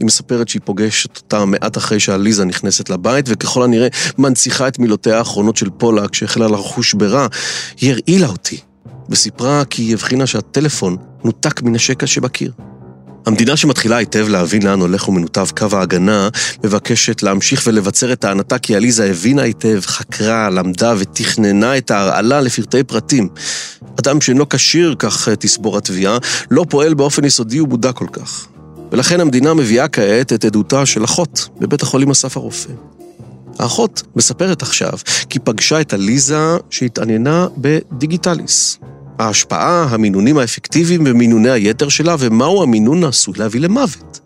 [0.00, 5.18] היא מספרת שהיא פוגשת אותה מעט אחרי שעליזה נכנסת לבית, וככל הנראה מנציחה את מילותיה
[5.18, 7.26] האחרונות של פולה כשהחלה לחוש ברע.
[7.80, 8.60] היא הרעילה אותי,
[9.10, 12.52] וסיפרה כי היא הבחינה שהטלפון נותק מן השקע שבקיר.
[13.26, 16.28] המדינה שמתחילה היטב להבין לאן הולך ומנותב קו ההגנה,
[16.64, 22.84] מבקשת להמשיך ולבצר את טענתה כי עליזה הבינה היטב, חקרה, למדה ותכננה את ההרעלה לפרטי
[22.84, 23.28] פרטים.
[24.00, 26.18] אדם שאינו כשיר, כך תסבור התביעה,
[26.50, 28.46] לא פועל באופן יסודי ומודע כל כך.
[28.92, 32.72] ולכן המדינה מביאה כעת את עדותה של אחות בבית החולים אסף הרופא.
[33.58, 34.92] האחות מספרת עכשיו
[35.30, 38.78] כי פגשה את עליזה שהתעניינה בדיגיטליס.
[39.18, 44.20] ההשפעה, המינונים האפקטיביים ומינוני היתר שלה, ומהו המינון העשוי להביא למוות.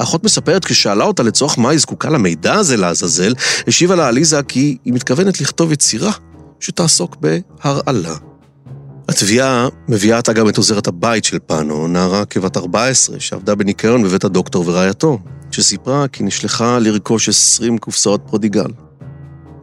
[0.00, 3.34] האחות מספרת כששאלה אותה לצורך מה היא זקוקה למידע הזה לעזאזל,
[3.66, 6.12] השיבה לה עליזה כי היא מתכוונת לכתוב יצירה
[6.60, 8.14] שתעסוק בהרעלה.
[9.08, 14.24] התביעה מביאה עתה גם את עוזרת הבית של פאנו, נערה כבת 14, שעבדה בניקיון בבית
[14.24, 15.18] הדוקטור ורעייתו,
[15.50, 18.70] שסיפרה כי נשלחה לרכוש 20 קופסאות פרודיגל.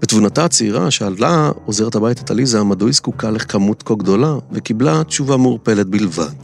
[0.03, 5.37] בתבונתה הצעירה שאלה עוזרת הבית את עליזה מדוע היא זקוקה לכמות כה גדולה, וקיבלה תשובה
[5.37, 6.35] מעורפלת בלבד.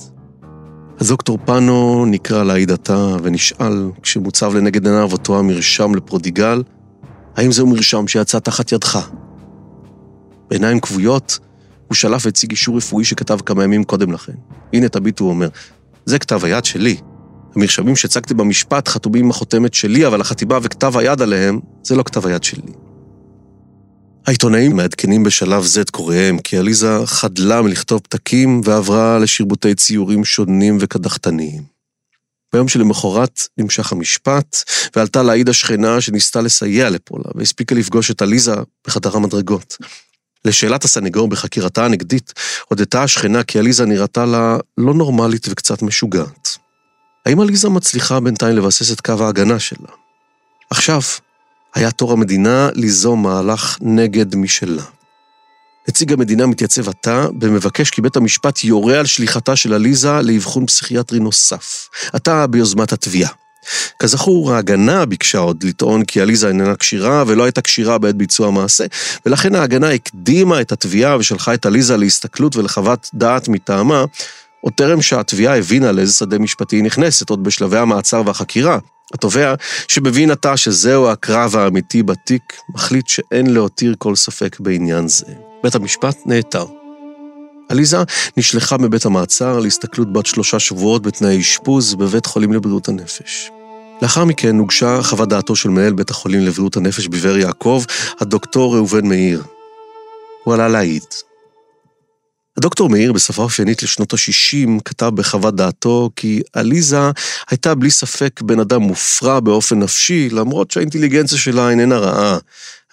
[1.00, 6.64] הדוקטור פאנו נקרא לעידתה ונשאל, כשמוצב לנגד עיניו אותו המרשם לפרודיגל,
[7.36, 9.10] האם זהו מרשם שיצא תחת ידך?
[10.50, 11.40] בעיניים כבויות,
[11.88, 14.34] הוא שלף והציג אישור רפואי שכתב כמה ימים קודם לכן.
[14.74, 15.50] הנה תביט, הוא אומר,
[16.06, 16.98] זה כתב היד שלי.
[17.56, 22.28] המרשמים שהצגתי במשפט חתומים עם החותמת שלי, אבל החתימה וכתב היד עליהם, זה לא כתב
[22.28, 22.89] היד שלי.
[24.30, 30.78] העיתונאים מעדכנים בשלב זה את קוראיהם כי עליזה חדלה מלכתוב פתקים ועברה לשרבוטי ציורים שונים
[30.80, 31.64] וקדחתניים.
[32.54, 34.64] ביום שלמחרת נמשך המשפט,
[34.96, 38.54] ועלתה להעיד השכנה שניסתה לסייע לפולה, והספיקה לפגוש את עליזה
[38.88, 39.78] בחדר המדרגות.
[40.46, 42.34] לשאלת הסנגור בחקירתה הנגדית,
[42.68, 46.58] הודתה השכנה כי עליזה נראתה לה לא נורמלית וקצת משוגעת.
[47.26, 49.90] האם עליזה מצליחה בינתיים לבסס את קו ההגנה שלה?
[50.70, 51.02] עכשיו,
[51.76, 54.84] היה תור המדינה ליזום מהלך נגד משלה.
[55.88, 61.20] נציג המדינה מתייצב עתה ומבקש כי בית המשפט יורה על שליחתה של עליזה לאבחון פסיכיאטרי
[61.20, 61.90] נוסף.
[62.14, 63.30] עתה ביוזמת התביעה.
[64.00, 68.86] כזכור, ההגנה ביקשה עוד לטעון כי עליזה איננה כשירה ולא הייתה כשירה בעת ביצוע המעשה,
[69.26, 74.06] ולכן ההגנה הקדימה את התביעה ושלחה את עליזה להסתכלות ולחוות דעת מטעמה,
[74.62, 78.78] עוד טרם שהתביעה הבינה לאיזה שדה משפטי היא נכנסת, עוד בשלבי המעצר והחקירה.
[79.14, 79.54] התובע,
[79.88, 85.26] שמבין עתה שזהו הקרב האמיתי בתיק, מחליט שאין להותיר כל ספק בעניין זה.
[85.64, 86.66] בית המשפט נעתר.
[87.70, 87.98] עליזה
[88.38, 93.52] נשלחה מבית המעצר להסתכלות בת שלושה שבועות בתנאי אשפוז בבית חולים לבריאות הנפש.
[94.02, 97.84] לאחר מכן הוגשה חוות דעתו של מנהל בית החולים לבריאות הנפש בבאר יעקב,
[98.20, 99.44] הדוקטור ראובן מאיר.
[100.44, 101.04] הוא עלה להעיד.
[102.60, 107.12] הדוקטור מאיר, בשפה אופיינית לשנות ה-60, כתב בחוות דעתו כי עליזה
[107.50, 112.38] הייתה בלי ספק בן אדם מופרע באופן נפשי, למרות שהאינטליגנציה שלה איננה רעה.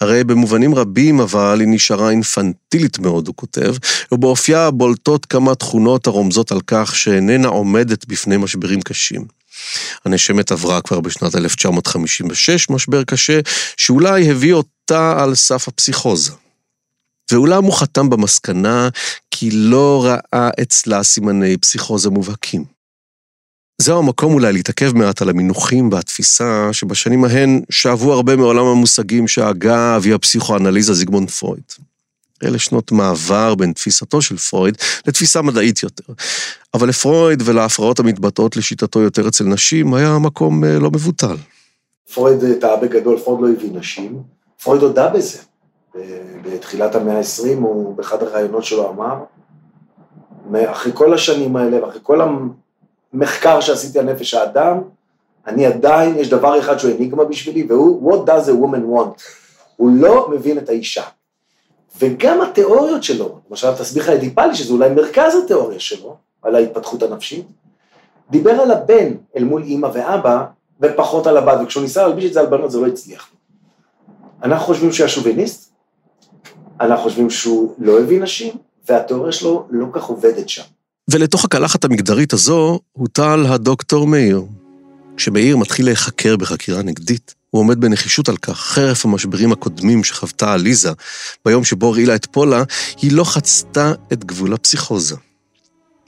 [0.00, 3.74] הרי במובנים רבים אבל היא נשארה אינפנטילית מאוד, הוא כותב,
[4.12, 9.24] ובאופייה בולטות כמה תכונות הרומזות על כך שאיננה עומדת בפני משברים קשים.
[10.05, 13.40] הנאשמת עברה כבר בשנת 1956 משבר קשה,
[13.76, 16.45] שאולי הביא אותה על סף הפסיכוזה.
[17.33, 18.89] ואולם הוא חתם במסקנה
[19.31, 22.77] כי לא ראה אצלה סימני פסיכוזה מובהקים.
[23.83, 29.97] זהו המקום אולי להתעכב מעט על המינוחים והתפיסה שבשנים ההן שאבו הרבה מעולם המושגים שהגה
[29.97, 31.62] אבי הפסיכואנליזה זיגמונד פרויד.
[32.45, 36.12] אלה שנות מעבר בין תפיסתו של פרויד לתפיסה מדעית יותר.
[36.75, 41.37] אבל לפרויד ולהפרעות המתבטאות לשיטתו יותר אצל נשים היה מקום אה, לא מבוטל.
[42.15, 44.23] פרויד טעה בגדול, פרויד לא הביא נשים,
[44.62, 45.39] פרויד הודה בזה.
[46.42, 49.14] בתחילת המאה ה-20, הוא באחד הראיונות שלו אמר,
[50.70, 52.20] אחרי כל השנים האלה ואחרי כל
[53.12, 54.80] המחקר שעשיתי על נפש האדם,
[55.46, 59.22] אני עדיין, יש דבר אחד שהוא אניגמה בשבילי, והוא, what does a woman want?
[59.76, 61.02] הוא לא מבין את האישה.
[61.98, 67.46] וגם התיאוריות שלו, למשל התסביך האדיפלי, שזה אולי מרכז התיאוריה שלו, על ההתפתחות הנפשית,
[68.30, 70.44] דיבר על הבן אל מול אימא ואבא,
[70.80, 73.30] ופחות על הבת, וכשהוא ניסה להלביש את זה על בנות זה לא הצליח.
[74.42, 75.65] אנחנו חושבים שהוא היה שוביניסט,
[76.81, 78.53] אנחנו חושבים שהוא לא הביא נשים,
[78.89, 80.62] והתיאוריה שלו לא כך עובדת שם.
[81.11, 84.43] ולתוך הקלחת המגדרית הזו הוטל הדוקטור מאיר.
[85.17, 90.93] כשמאיר מתחיל להיחקר בחקירה נגדית, הוא עומד בנחישות על כך, חרף המשברים הקודמים שחוותה עליזה,
[91.45, 92.62] ביום שבו הרעילה את פולה,
[93.03, 95.17] היא לא חצתה את גבול הפסיכוזה.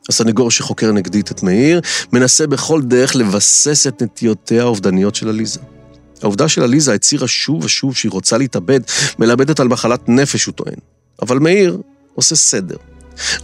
[0.08, 1.80] הסנגור שחוקר נגדית את מאיר,
[2.12, 5.60] מנסה בכל דרך לבסס את נטיותיה האובדניות של עליזה.
[6.22, 8.80] העובדה של עליזה הצהירה שוב ושוב שהיא רוצה להתאבד,
[9.18, 10.78] מלמדת על מחלת נפש, הוא טוען.
[11.22, 11.80] אבל מאיר
[12.14, 12.76] עושה סדר.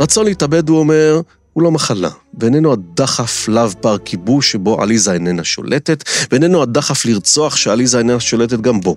[0.00, 1.20] רצון להתאבד, הוא אומר,
[1.52, 2.10] הוא לא מחלה,
[2.40, 8.60] ואיננו הדחף לאו בר כיבוש שבו עליזה איננה שולטת, ואיננו הדחף לרצוח שעליזה איננה שולטת
[8.60, 8.96] גם בו.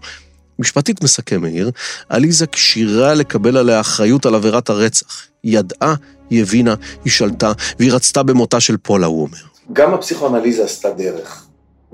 [0.60, 1.72] משפטית מסכם מאיר,
[2.10, 5.28] עליזה כשירה לקבל עליה אחריות על עבירת הרצח.
[5.44, 5.96] היא ידעה,
[6.30, 9.38] היא הבינה, היא שלטה, והיא רצתה במותה של פולה, הוא אומר.
[9.74, 11.46] גם הפסיכואנליזה עשתה דרך,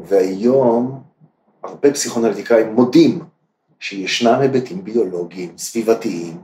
[0.10, 1.02] והיום
[1.64, 3.20] הרבה פסיכואנליטיקאים מודים
[3.80, 6.38] שישנם היבטים ביולוגיים, סביבתיים,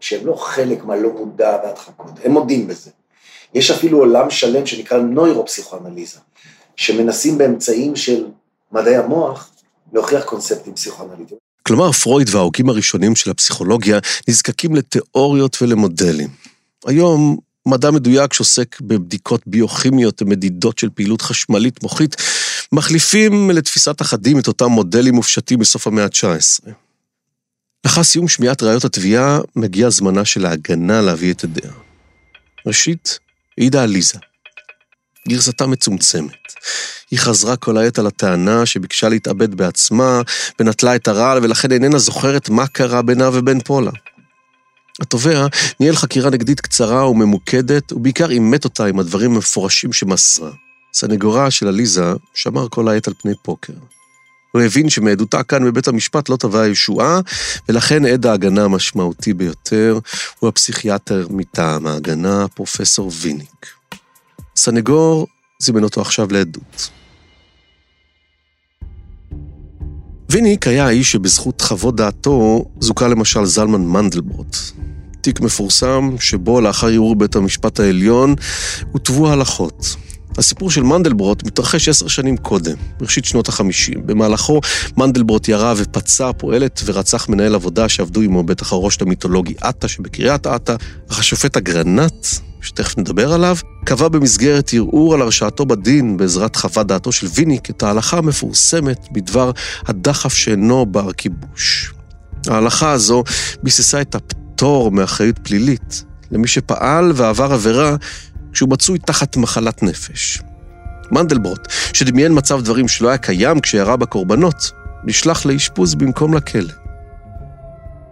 [0.00, 2.90] שהם לא חלק מהלא מודע והדחקות, הם מודים בזה.
[3.54, 6.18] יש אפילו עולם שלם שנקרא נוירופסיכואנליזה,
[6.76, 8.26] שמנסים באמצעים של
[8.72, 9.50] מדעי המוח
[9.92, 11.38] להוכיח קונספטים פסיכואנליטיים.
[11.62, 16.28] כלומר, פרויד וההוגים הראשונים של הפסיכולוגיה נזקקים לתיאוריות ולמודלים.
[16.86, 22.16] היום מדע מדויק שעוסק בבדיקות ביוכימיות ומדידות של פעילות חשמלית מוחית,
[22.72, 26.70] מחליפים לתפיסת אחדים את אותם מודלים מופשטים בסוף המאה ה-19.
[27.84, 31.70] לאחר סיום שמיעת ראיות התביעה, מגיע זמנה של ההגנה להביא את עדיה.
[32.66, 33.18] ראשית,
[33.58, 34.18] העידה עליזה.
[35.28, 36.52] גרסתה מצומצמת.
[37.10, 40.20] היא חזרה כל העת על הטענה שביקשה להתאבד בעצמה,
[40.60, 43.90] ונטלה את הרעל, ולכן איננה זוכרת מה קרה בינה ובין פולה.
[45.00, 45.46] התובע
[45.80, 50.50] ניהל חקירה נגדית קצרה וממוקדת, ובעיקר אימת אותה עם הדברים המפורשים שמסרה.
[50.94, 53.72] סנגורה של עליזה שמר כל העת על פני פוקר.
[54.52, 57.20] הוא הבין שמעדותה כאן בבית המשפט לא תבע ישועה,
[57.68, 59.98] ולכן עד ההגנה המשמעותי ביותר
[60.38, 63.66] הוא הפסיכיאטר מטעם ההגנה, פרופסור ויניק.
[64.56, 65.26] סנגור
[65.58, 66.90] זימן אותו עכשיו לעדות.
[70.30, 74.56] ויניק היה האיש שבזכות חוות דעתו זוכה למשל זלמן מנדלברוט.
[75.26, 78.34] תיק מפורסם שבו לאחר ערעור בית המשפט העליון
[78.92, 79.96] הוטבו הלכות.
[80.38, 84.06] הסיפור של מנדלברוט מתרחש עשר שנים קודם, בראשית שנות החמישים.
[84.06, 84.60] במהלכו
[84.96, 90.76] מנדלברוט ירה ופצע פועלת ורצח מנהל עבודה שעבדו עמו בית החרושת המיתולוגי עטה שבקריית עטה,
[91.10, 92.26] אך השופט אגרנט,
[92.60, 97.82] שתכף נדבר עליו, קבע במסגרת ערעור על הרשעתו בדין בעזרת חוות דעתו של ויניק את
[97.82, 99.50] ההלכה המפורסמת בדבר
[99.86, 101.92] הדחף שאינו בר כיבוש.
[102.48, 103.24] ההלכה הזו
[103.62, 104.14] ביססה את
[104.56, 107.96] הפטור מאחריות פלילית למי שפעל ועבר עבירה
[108.52, 110.42] כשהוא מצוי תחת מחלת נפש.
[111.10, 114.70] מנדלברוט, שדמיין מצב דברים שלא היה קיים כשירה בקורבנות,
[115.04, 116.72] נשלח לאשפוז במקום לכלא.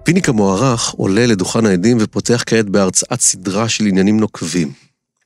[0.02, 4.72] פיניק המוערך עולה לדוכן העדים ופותח כעת בהרצאת סדרה של עניינים נוקבים.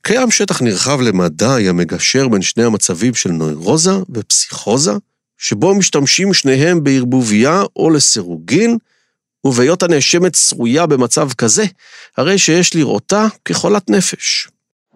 [0.01, 4.93] קיים שטח נרחב למדי המגשר בין שני המצבים של נוירוזה ופסיכוזה,
[5.37, 8.77] שבו משתמשים שניהם בערבוביה או לסירוגין,
[9.45, 11.63] ובהיות הנאשמת שרויה במצב כזה,
[12.17, 14.47] הרי שיש לראותה כחולת נפש.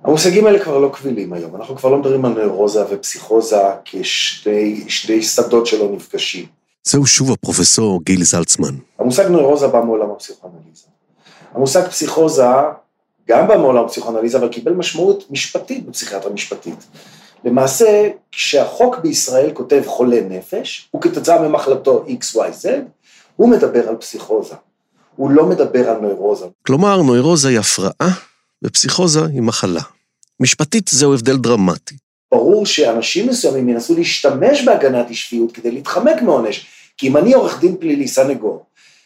[0.03, 5.65] המושגים האלה כבר לא קבילים היום, אנחנו כבר לא מדברים על נוירוזה ופסיכוזה כשתי שדות
[5.65, 6.45] שלא נפגשים.
[6.83, 8.75] זהו שוב הפרופסור גיל זלצמן.
[8.99, 10.85] המושג נוירוזה בא מעולם הפסיכואנליזה.
[11.53, 12.43] המושג פסיכוזה
[13.29, 16.87] גם בא מעולם הפסיכואנליזה, אבל קיבל משמעות משפטית בפסיכיאטריה משפטית.
[17.45, 22.67] למעשה, כשהחוק בישראל כותב חולה נפש, וכתוצאה ממחלתו XYZ,
[23.35, 24.55] הוא מדבר על פסיכוזה.
[25.15, 26.45] הוא לא מדבר על נוירוזה.
[26.67, 28.13] כלומר, נוירוזה היא הפרעה
[28.63, 29.81] ופסיכוזה היא מחלה.
[30.39, 31.95] משפטית זהו הבדל דרמטי.
[32.31, 36.65] ברור שאנשים מסוימים ינסו להשתמש בהגנת אי-שפיות כדי להתחמק מעונש,
[36.97, 38.65] כי אם אני עורך דין פלילי, סנגור,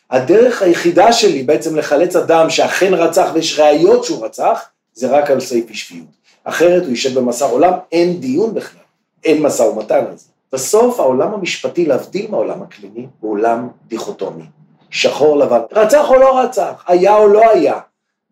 [0.09, 4.59] הדרך היחידה שלי בעצם לחלץ אדם שאכן רצח ויש ראיות שהוא רצח,
[4.93, 6.07] זה רק על סעיף אי-שפיות.
[6.43, 8.81] אחרת הוא יישב במאסר עולם, אין דיון בכלל,
[9.23, 10.25] אין משא ומתן על זה.
[10.53, 14.43] בסוף העולם המשפטי, להבדיל מהעולם הקליני, הוא עולם דיכוטומי.
[14.89, 17.79] שחור לבן, רצח או לא רצח, היה או לא היה,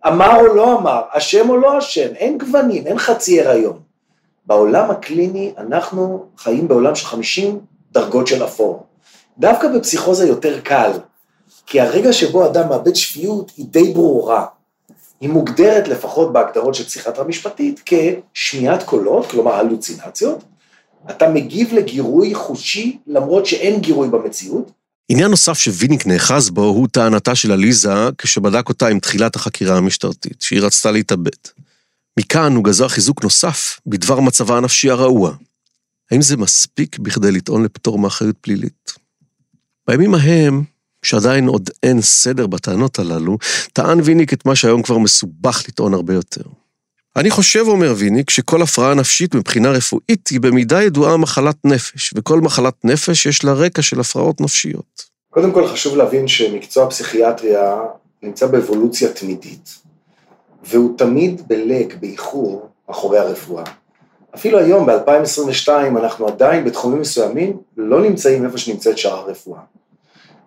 [0.07, 3.79] אמר או לא אמר, אשם או לא אשם, אין גוונים, אין חצי הריון.
[4.45, 7.59] בעולם הקליני אנחנו חיים בעולם של 50
[7.91, 8.85] דרגות של אפור.
[9.37, 10.91] דווקא בפסיכוזה יותר קל,
[11.65, 14.45] כי הרגע שבו אדם מאבד שפיות היא די ברורה.
[15.21, 20.43] היא מוגדרת לפחות בהגדרות של פסיכיאטרה משפטית כשמיעת קולות, כלומר הלוצינציות.
[21.09, 24.71] אתה מגיב לגירוי חושי למרות שאין גירוי במציאות,
[25.09, 30.41] עניין נוסף שוויניק נאחז בו הוא טענתה של עליזה כשבדק אותה עם תחילת החקירה המשטרתית,
[30.41, 31.31] שהיא רצתה להתאבד.
[32.19, 35.35] מכאן הוא גזר חיזוק נוסף בדבר מצבה הנפשי הרעוע.
[36.11, 38.93] האם זה מספיק בכדי לטעון לפטור מאחריות פלילית?
[39.87, 40.63] בימים ההם,
[41.05, 43.37] שעדיין עוד אין סדר בטענות הללו,
[43.73, 46.43] טען ויניק את מה שהיום כבר מסובך לטעון הרבה יותר.
[47.17, 52.41] אני חושב, אומר ויניק, שכל הפרעה נפשית מבחינה רפואית היא במידה ידועה מחלת נפש, וכל
[52.41, 55.03] מחלת נפש יש לה רקע של הפרעות נפשיות.
[55.29, 57.77] קודם כל חשוב להבין שמקצוע הפסיכיאטריה
[58.23, 59.75] נמצא באבולוציה תמידית,
[60.63, 63.63] והוא תמיד בלג, באיחור, אחורי הרפואה.
[64.35, 69.59] אפילו היום, ב-2022, אנחנו עדיין בתחומים מסוימים לא נמצאים איפה שנמצאת שאר הרפואה.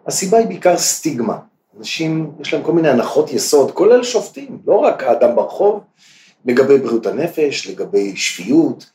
[0.06, 1.36] הסיבה היא בעיקר סטיגמה.
[1.78, 5.80] אנשים, יש להם כל מיני הנחות יסוד, כולל שופטים, לא רק האדם ברחוב,
[6.48, 8.90] לגבי בריאות הנפש, לגבי שפיות,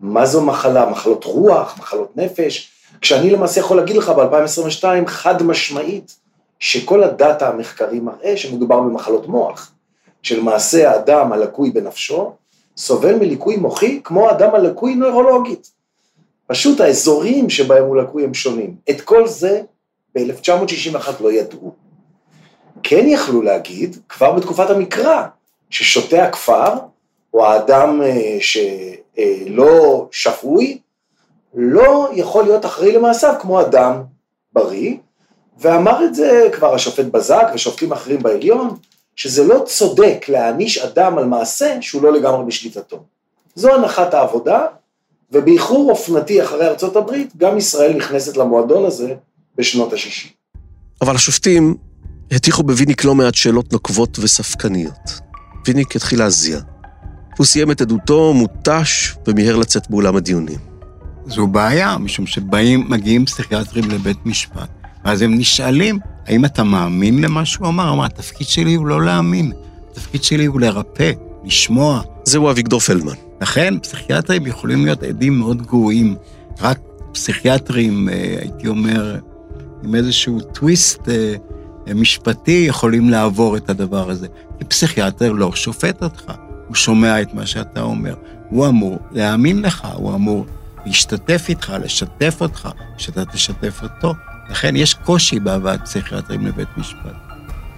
[0.00, 6.16] מה זו מחלה, מחלות רוח, מחלות נפש, כשאני למעשה יכול להגיד לך ב-2022 חד משמעית,
[6.58, 9.72] שכל הדאטה המחקרי מראה שמדובר במחלות מוח,
[10.22, 12.32] שלמעשה האדם הלקוי בנפשו
[12.76, 15.70] סובל מליקוי מוחי כמו האדם הלקוי נוירולוגית.
[16.46, 18.76] פשוט האזורים שבהם הוא לקוי הם שונים.
[18.90, 19.62] את כל זה
[20.14, 21.74] ב-1961 לא ידעו.
[22.82, 25.26] כן יכלו להגיד, כבר בתקופת המקרא,
[25.70, 26.74] ששותה הכפר,
[27.34, 30.78] או האדם אה, שלא שפוי,
[31.54, 34.02] לא יכול להיות אחראי למעשיו כמו אדם
[34.52, 34.94] בריא,
[35.60, 38.76] ואמר את זה כבר השופט בזק ושופטים אחרים בעליון,
[39.16, 43.02] שזה לא צודק להעניש אדם על מעשה שהוא לא לגמרי בשליטתו.
[43.54, 44.66] זו הנחת העבודה,
[45.32, 49.14] ובאיחור אופנתי אחרי ארצות הברית, גם ישראל נכנסת למועדון הזה
[49.56, 50.28] בשנות ה-60.
[51.02, 51.76] אבל השופטים
[52.30, 55.20] הטיחו בוויניק לא מעט שאלות נוקבות וספקניות.
[55.66, 56.60] ויניק התחיל להזיע.
[57.40, 60.58] הוא סיים את עדותו מותש ומיהר לצאת באולם הדיונים.
[61.26, 64.68] זו בעיה, משום שבאים, מגיעים פסיכיאטרים לבית משפט,
[65.04, 67.92] ואז הם נשאלים, האם אתה מאמין למה שהוא אמר?
[67.92, 69.52] אמר, התפקיד שלי הוא לא להאמין,
[69.90, 71.12] התפקיד שלי הוא לרפא,
[71.44, 72.02] לשמוע.
[72.24, 73.14] זהו אביגדור פלדמן.
[73.40, 76.16] לכן, פסיכיאטרים יכולים להיות עדים מאוד גרועים.
[76.60, 76.78] רק
[77.12, 79.18] פסיכיאטרים, אה, הייתי אומר,
[79.84, 84.26] עם איזשהו טוויסט אה, משפטי, יכולים לעבור את הדבר הזה.
[84.58, 86.32] כי פסיכיאטר לא שופט אותך,
[86.70, 88.14] הוא שומע את מה שאתה אומר.
[88.48, 90.46] הוא אמור להאמין לך, הוא אמור
[90.86, 92.68] להשתתף איתך, לשתף אותך,
[92.98, 94.14] שאתה תשתף אותו.
[94.50, 97.16] לכן יש קושי בהבאת פסיכיאטרים לבית משפט.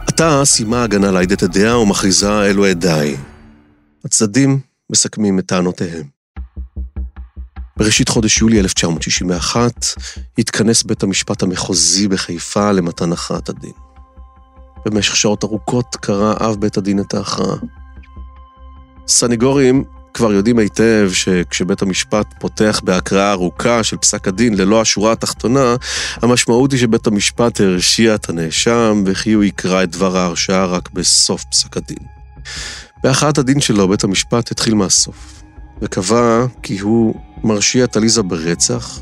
[0.07, 3.17] עתה סיימה ההגנה להעיד את הדעה ומכריזה אלו עדיי.
[4.05, 6.07] הצדדים מסכמים את טענותיהם.
[7.77, 9.87] בראשית חודש יולי 1961
[10.39, 13.73] התכנס בית המשפט המחוזי בחיפה למתן הכרעת הדין.
[14.87, 17.57] במשך שעות ארוכות קרא אב בית הדין את ההכרעה.
[19.09, 19.85] סניגורים
[20.15, 25.77] כבר יודעים היטב שכשבית המשפט פותח בהקראה ארוכה של פסק הדין ללא השורה התחתונה,
[26.23, 31.45] המשמעות היא שבית המשפט הרשיע את הנאשם וכי הוא יקרא את דבר ההרשעה רק בסוף
[31.45, 31.99] פסק הדין.
[33.05, 35.43] בהכרעת הדין שלו בית המשפט התחיל מהסוף,
[35.83, 39.01] וקבע כי הוא מרשיע את עליזה ברצח.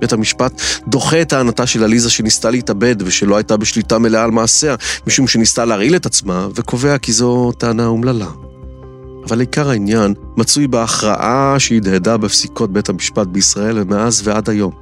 [0.00, 4.74] בית המשפט דוחה את טענתה של עליזה שניסתה להתאבד ושלא הייתה בשליטה מלאה על מעשיה,
[5.06, 8.47] משום שניסתה להרעיל את עצמה, וקובע כי זו טענה אומללה.
[9.28, 14.72] אבל עיקר העניין מצוי בהכרעה שהדהדה בפסיקות בית המשפט בישראל מאז ועד היום.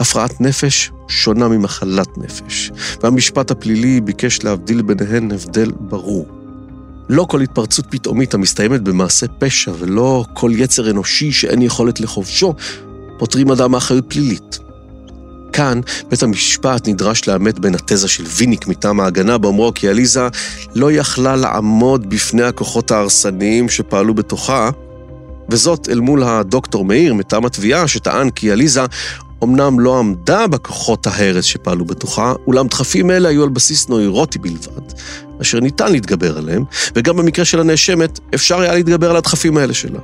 [0.00, 2.70] הפרעת נפש שונה ממחלת נפש,
[3.02, 6.26] והמשפט הפלילי ביקש להבדיל ביניהן הבדל ברור.
[7.08, 12.54] לא כל התפרצות פתאומית המסתיימת במעשה פשע ולא כל יצר אנושי שאין יכולת לחובשו,
[13.18, 14.58] פוטרים אדם מאחריות פלילית.
[15.54, 20.28] כאן בית המשפט נדרש לאמת בין התזה של ויניק מטעם ההגנה באומרו כי עליזה
[20.74, 24.70] לא יכלה לעמוד בפני הכוחות ההרסניים שפעלו בתוכה,
[25.48, 28.84] וזאת אל מול הדוקטור מאיר מטעם התביעה שטען כי עליזה
[29.44, 34.92] אמנם לא עמדה בכוחות ההרס שפעלו בתוכה, אולם דחפים אלה היו על בסיס נוירוטי בלבד,
[35.40, 39.98] אשר ניתן להתגבר עליהם, וגם במקרה של הנאשמת אפשר היה להתגבר על הדחפים האלה שלה.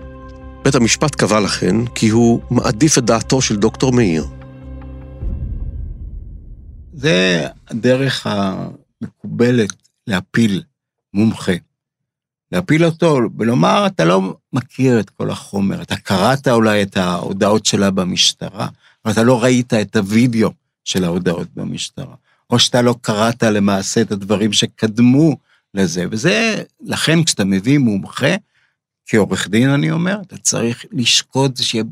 [0.65, 4.25] בית המשפט קבע לכן כי הוא מעדיף את דעתו של דוקטור מאיר.
[7.01, 9.71] זה הדרך המקובלת
[10.07, 10.63] להפיל
[11.15, 11.53] מומחה.
[12.53, 17.91] להפיל אותו ולומר, אתה לא מכיר את כל החומר, אתה קראת אולי את ההודעות שלה
[17.91, 18.69] במשטרה,
[19.05, 20.51] אבל אתה לא ראית את הוידאו
[20.85, 22.15] של ההודעות במשטרה,
[22.51, 25.37] או שאתה לא קראת למעשה את הדברים שקדמו
[25.75, 28.35] לזה, וזה, לכן כשאתה מביא מומחה,
[29.07, 31.85] כעורך דין אני אומר, אתה צריך לשקוד שיהיה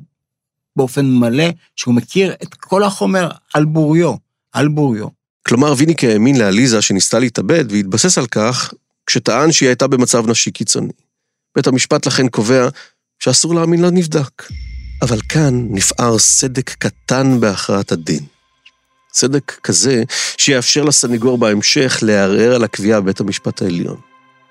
[0.76, 4.27] באופן מלא, שהוא מכיר את כל החומר על בוריו.
[4.52, 5.06] על בוריו.
[5.48, 8.72] כלומר, ויניק האמין לעליזה שניסתה להתאבד, והתבסס על כך
[9.06, 10.92] כשטען שהיא הייתה במצב נשי קיצוני.
[11.56, 12.68] בית המשפט לכן קובע
[13.18, 14.42] שאסור להאמין לנבדק.
[15.02, 18.24] אבל כאן נפער סדק קטן בהכרעת הדין.
[19.12, 20.02] סדק כזה
[20.36, 23.96] שיאפשר לסניגור בהמשך לערער על הקביעה בבית המשפט העליון.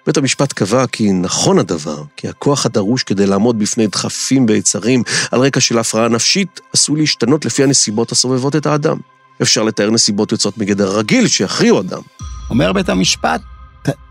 [0.05, 5.39] בית המשפט קבע כי נכון הדבר, כי הכוח הדרוש כדי לעמוד בפני דחפים ויצרים על
[5.39, 8.97] רקע של הפרעה נפשית עשוי להשתנות לפי הנסיבות הסובבות את האדם.
[9.41, 12.01] אפשר לתאר נסיבות יוצאות מגדר רגיל שיכריעו אדם.
[12.49, 13.41] אומר בית המשפט,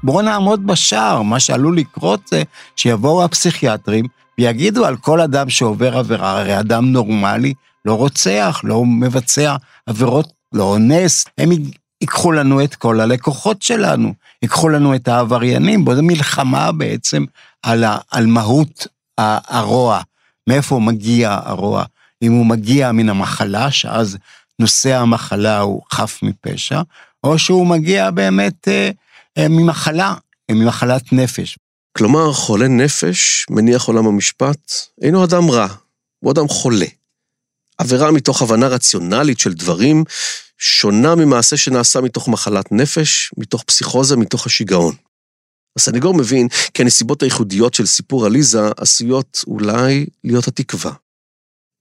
[0.03, 2.43] בואו נעמוד בשער, מה שעלול לקרות זה
[2.77, 4.05] שיבואו הפסיכיאטרים
[4.39, 7.55] ויגידו על כל אדם שעובר עבירה, הרי אדם נורמלי
[7.85, 9.57] לא רוצח, לא מבצע
[9.87, 11.51] עבירות, לא אונס, הם
[12.01, 17.24] ייקחו לנו את כל הלקוחות שלנו, ייקחו לנו את העבריינים, בו זו מלחמה בעצם
[17.62, 18.87] על, ה, על מהות
[19.18, 20.01] הרוע,
[20.47, 21.85] מאיפה מגיע הרוע.
[22.22, 24.16] אם הוא מגיע מן המחלה, שאז
[24.59, 26.81] נושא המחלה הוא חף מפשע,
[27.25, 28.91] או שהוא מגיע באמת אה,
[29.39, 30.15] אה, ממחלה,
[30.51, 31.59] אה, ממחלת נפש.
[31.99, 35.69] כלומר, חולה נפש, מניח עולם המשפט, אינו אדם רע,
[36.19, 36.87] הוא אדם חולה.
[37.79, 40.05] עבירה מתוך הבנה רציונלית של דברים,
[40.59, 44.95] שונה ממעשה שנעשה מתוך מחלת נפש, מתוך פסיכוזה, מתוך השיגעון.
[45.77, 50.93] הסנגור מבין כי הנסיבות הייחודיות של סיפור עליזה עשויות אולי להיות התקווה.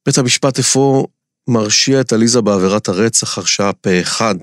[0.06, 1.08] בית המשפט אפוא
[1.50, 4.36] מרשיע את עליזה בעבירת הרצח הרשעה פה אחד,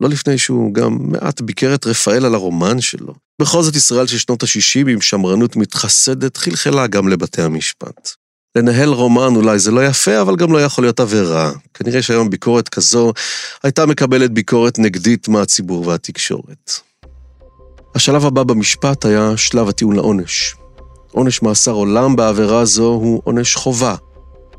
[0.00, 3.14] לא לפני שהוא גם מעט ביקר את רפאל על הרומן שלו.
[3.40, 8.10] בכל זאת ישראל של שנות ה-60 עם שמרנות מתחסדת חלחלה גם לבתי המשפט.
[8.56, 11.52] לנהל רומן אולי זה לא יפה, אבל גם לא יכול להיות עבירה.
[11.74, 13.12] כנראה שהיום ביקורת כזו
[13.62, 16.72] הייתה מקבלת ביקורת נגדית מהציבור והתקשורת.
[17.94, 20.54] השלב הבא במשפט היה שלב הטיעון לעונש.
[21.12, 23.94] עונש מאסר עולם בעבירה זו הוא עונש חובה.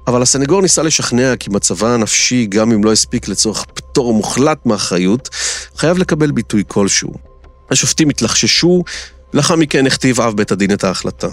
[0.07, 5.29] אבל הסנגור ניסה לשכנע כי מצבה הנפשי, גם אם לא הספיק לצורך פטור מוחלט מאחריות,
[5.75, 7.13] חייב לקבל ביטוי כלשהו.
[7.71, 8.83] השופטים התלחששו,
[9.33, 11.27] לאחר מכן הכתיב אב בית הדין את ההחלטה.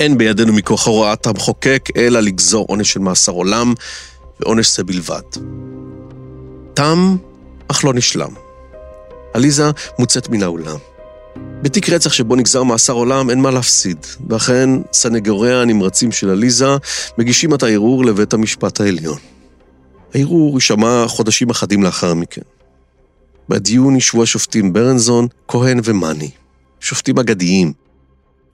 [0.00, 3.74] אין בידינו מכוח הוראת המחוקק, אלא לגזור עונש של מאסר עולם,
[4.40, 5.22] ועונש זה בלבד.
[6.74, 7.16] תם,
[7.68, 8.30] אך לא נשלם.
[9.34, 10.76] עליזה מוצאת מן האולם.
[11.62, 13.98] בתיק רצח שבו נגזר מאסר עולם אין מה להפסיד,
[14.28, 16.76] ואכן סנגוריה הנמרצים של עליזה
[17.18, 19.18] מגישים את הערעור לבית המשפט העליון.
[20.14, 22.40] הערעור יישמע חודשים אחדים לאחר מכן.
[23.48, 26.30] בדיון ישבו השופטים ברנזון, כהן ומאני.
[26.80, 27.72] שופטים אגדיים.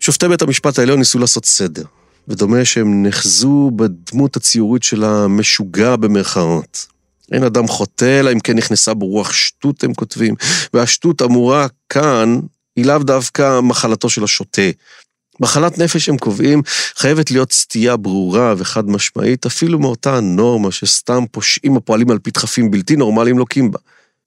[0.01, 1.85] שופטי בית המשפט העליון ניסו לעשות סדר,
[2.29, 6.87] ודומה שהם נחזו בדמות הציורית של המשוגע במרכאות.
[7.33, 10.35] אין אדם חוטא, אלא אם כן נכנסה בו רוח שטות, הם כותבים,
[10.75, 12.41] והשטות אמורה כאן,
[12.77, 14.62] היא לאו דווקא מחלתו של השוטה.
[15.41, 16.62] מחלת נפש, הם קובעים,
[16.95, 22.70] חייבת להיות סטייה ברורה וחד משמעית, אפילו מאותה הנורמה שסתם פושעים הפועלים על פי דחפים
[22.70, 23.79] בלתי נורמליים לוקים בה.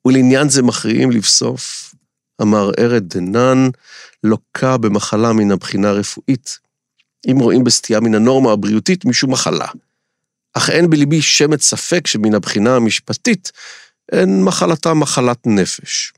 [0.05, 1.93] ולעניין זה מכריעים לבסוף,
[2.39, 3.69] המערערת דנן
[4.23, 6.59] לוקה במחלה מן הבחינה הרפואית,
[7.31, 9.67] אם רואים בסטייה מן הנורמה הבריאותית משום מחלה.
[10.53, 13.51] אך אין בליבי שמץ ספק שמן הבחינה המשפטית
[14.11, 16.13] אין מחלתה מחלת נפש.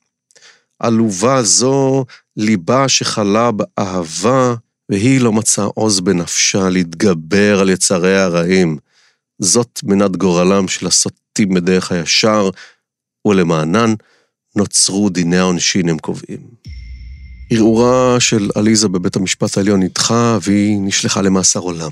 [0.80, 2.06] עלובה זו,
[2.38, 4.56] ליבה שחלה באהבה,
[4.90, 8.78] והיא לא מצאה עוז בנפשה להתגבר על יצריה הרעים.
[9.40, 12.50] זאת מנת גורלם של הסוטים בדרך הישר,
[13.28, 13.94] ולמענן
[14.56, 16.40] נוצרו דיני העונשין, הם קובעים.
[17.50, 21.90] ערעורה של עליזה בבית המשפט העליון נדחה, והיא נשלחה למאסר עולם.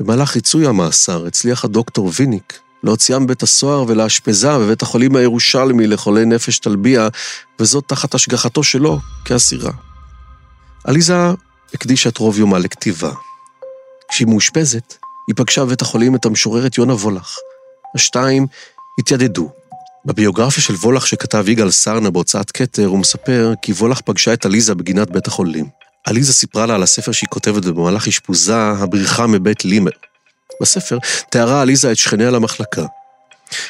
[0.00, 6.58] במהלך ריצוי המאסר הצליח הדוקטור ויניק להוציאה מבית הסוהר ולאשפזה בבית החולים הירושלמי לחולי נפש
[6.58, 7.08] טלביה,
[7.60, 9.72] וזאת תחת השגחתו שלו כאסירה.
[10.84, 11.14] עליזה
[11.74, 13.10] הקדישה את רוב יומה לכתיבה.
[14.10, 14.94] כשהיא מאושפזת,
[15.28, 17.36] היא פגשה בבית החולים את המשוררת יונה וולך.
[17.94, 18.46] השתיים
[18.98, 19.50] התיידדו.
[20.04, 24.74] בביוגרפיה של וולך שכתב יגאל סרנה בהוצאת כתר, הוא מספר כי וולך פגשה את עליזה
[24.74, 25.66] בגינת בית החולים.
[26.06, 29.90] עליזה סיפרה לה על הספר שהיא כותבת במהלך אשפוזה, הבריחה מבית לימר.
[30.62, 30.98] בספר
[31.30, 32.86] תיארה עליזה את שכניה למחלקה.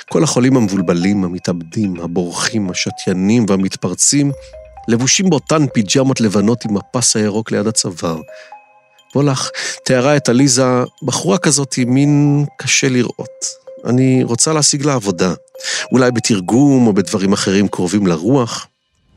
[0.09, 4.33] כל החולים המבולבלים, המתאבדים, הבורחים, השתיינים והמתפרצים,
[4.89, 8.21] לבושים באותן פיג'מות לבנות עם הפס הירוק ליד הצוואר.
[9.15, 9.51] וולך
[9.85, 13.45] תיארה את עליזה, בחורה כזאת עם מין קשה לראות.
[13.87, 15.35] אני רוצה להשיג לה עבודה,
[15.93, 18.67] אולי בתרגום או בדברים אחרים קרובים לרוח.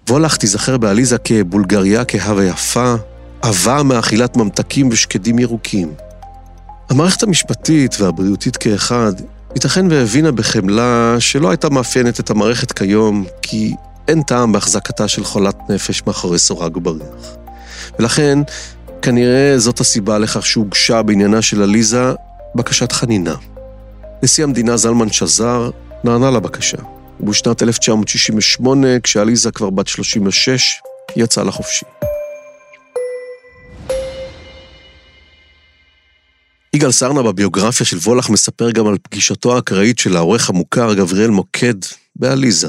[0.09, 2.95] וולך תיזכר בעליזה כבולגריה כהה ויפה,
[3.41, 6.06] עבה מאכילת ממתקים ושקדים ירוקים.
[6.89, 9.13] המערכת המשפטית והבריאותית כאחד,
[9.55, 13.73] ייתכן והבינה בחמלה שלא הייתה מאפיינת את המערכת כיום, כי
[14.07, 17.35] אין טעם בהחזקתה של חולת נפש מאחורי סורג ובריח.
[17.99, 18.39] ולכן,
[19.01, 22.13] כנראה זאת הסיבה לכך שהוגשה בעניינה של עליזה
[22.55, 23.35] בקשת חנינה.
[24.23, 25.69] נשיא המדינה זלמן שזר
[26.03, 26.77] נענה לבקשה,
[27.19, 30.81] ובשנת 1968, כשעליזה כבר בת 36,
[31.15, 31.85] יצאה לחופשי.
[36.77, 41.73] יגאל סרנה בביוגרפיה של וולך מספר גם על פגישתו האקראית של העורך המוכר גבריאל מוקד
[42.15, 42.67] בעליזה.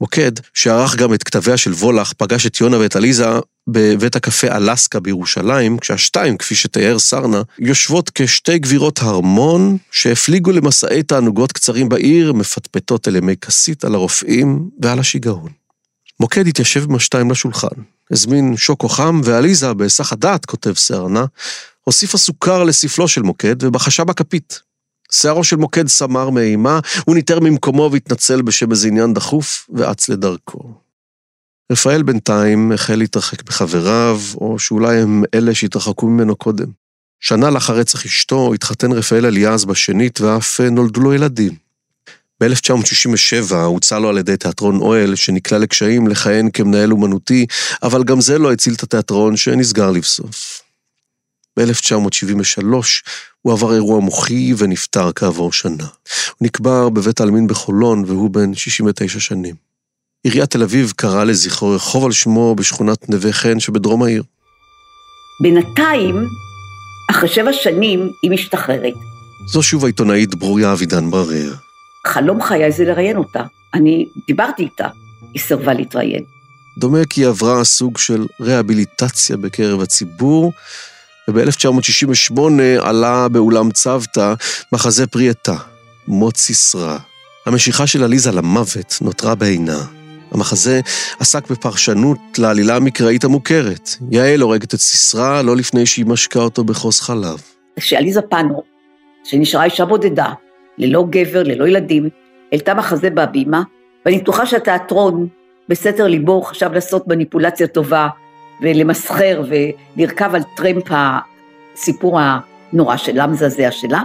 [0.00, 3.26] מוקד, שערך גם את כתביה של וולך, פגש את יונה ואת עליזה
[3.68, 11.52] בבית הקפה אלסקה בירושלים, כשהשתיים, כפי שתיאר סרנה, יושבות כשתי גבירות הרמון שהפליגו למסעי תענוגות
[11.52, 15.50] קצרים בעיר, מפטפטות אל ימי כסית על הרופאים ועל השיגעון.
[16.20, 21.24] מוקד התיישב עם השתיים לשולחן, הזמין שוקו חם, ועליזה, בהיסח הדעת, כותב סרנה,
[21.84, 24.60] הוסיפה סוכר לספלו של מוקד ובחשה בכפית.
[25.12, 30.74] שערו של מוקד סמר מאימה, הוא ניטר ממקומו והתנצל בשם איזה עניין דחוף, ואץ לדרכו.
[31.72, 36.66] רפאל בינתיים החל להתרחק בחבריו, או שאולי הם אלה שהתרחקו ממנו קודם.
[37.20, 41.52] שנה לאחר רצח אשתו התחתן רפאל אליעז בשנית ואף נולדו לו ילדים.
[42.40, 47.46] ב-1967 הוצע לו על ידי תיאטרון אוהל, שנקלע לקשיים לכהן כמנהל אומנותי,
[47.82, 50.62] אבל גם זה לא הציל את התיאטרון שנסגר לבסוף.
[51.58, 52.64] ב-1973
[53.42, 55.84] הוא עבר אירוע מוחי ונפטר כעבור שנה.
[56.28, 59.54] הוא נקבר בבית העלמין בחולון והוא בן 69 שנים.
[60.22, 64.22] עיריית תל אביב קראה לזכרו רחוב על שמו בשכונת נווה חן שבדרום העיר.
[65.42, 66.26] בינתיים,
[67.10, 68.94] אחרי שבע שנים, היא משתחררת.
[69.52, 71.54] זו שוב העיתונאית ברוריה אבידן ברר.
[72.06, 73.42] חלום חיי זה לראיין אותה.
[73.74, 74.88] אני דיברתי איתה,
[75.34, 76.24] היא סירבה להתראיין.
[76.78, 80.52] דומה כי היא עברה סוג של רהביליטציה בקרב הציבור,
[81.34, 82.40] וב-1968
[82.80, 84.34] עלה באולם צוותא
[84.72, 85.56] מחזה פרי עטה,
[86.08, 86.98] מות סיסרא.
[87.46, 89.78] המשיכה של עליזה למוות נותרה בעינה.
[90.30, 90.80] המחזה
[91.20, 93.88] עסק בפרשנות לעלילה המקראית המוכרת.
[94.10, 97.42] יעל הורגת את סיסרא לא לפני שהיא משקה אותו בכוס חלב.
[97.76, 98.62] כשעליזה פנו,
[99.24, 100.32] שנשארה אישה בודדה,
[100.78, 102.08] ללא גבר, ללא ילדים,
[102.52, 103.62] העלתה מחזה בהבימה,
[104.06, 105.28] ואני בטוחה שהתיאטרון,
[105.68, 108.08] בסתר ליבו, חשב לעשות מניפולציה טובה,
[108.60, 109.42] ולמסחר
[109.96, 114.02] ולרכב על טרמפ הסיפור הנורא שלה, מזעזע שלה.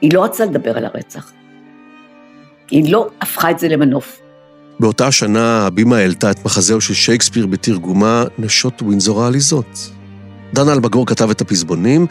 [0.00, 1.32] היא לא רצתה לדבר על הרצח.
[2.70, 4.20] היא לא הפכה את זה למנוף.
[4.80, 9.90] באותה השנה הבימה העלתה את מחזהו של שייקספיר בתרגומה נשות ווינזור העליזות.
[10.54, 12.06] דן אלבגור כתב את הפזמונים,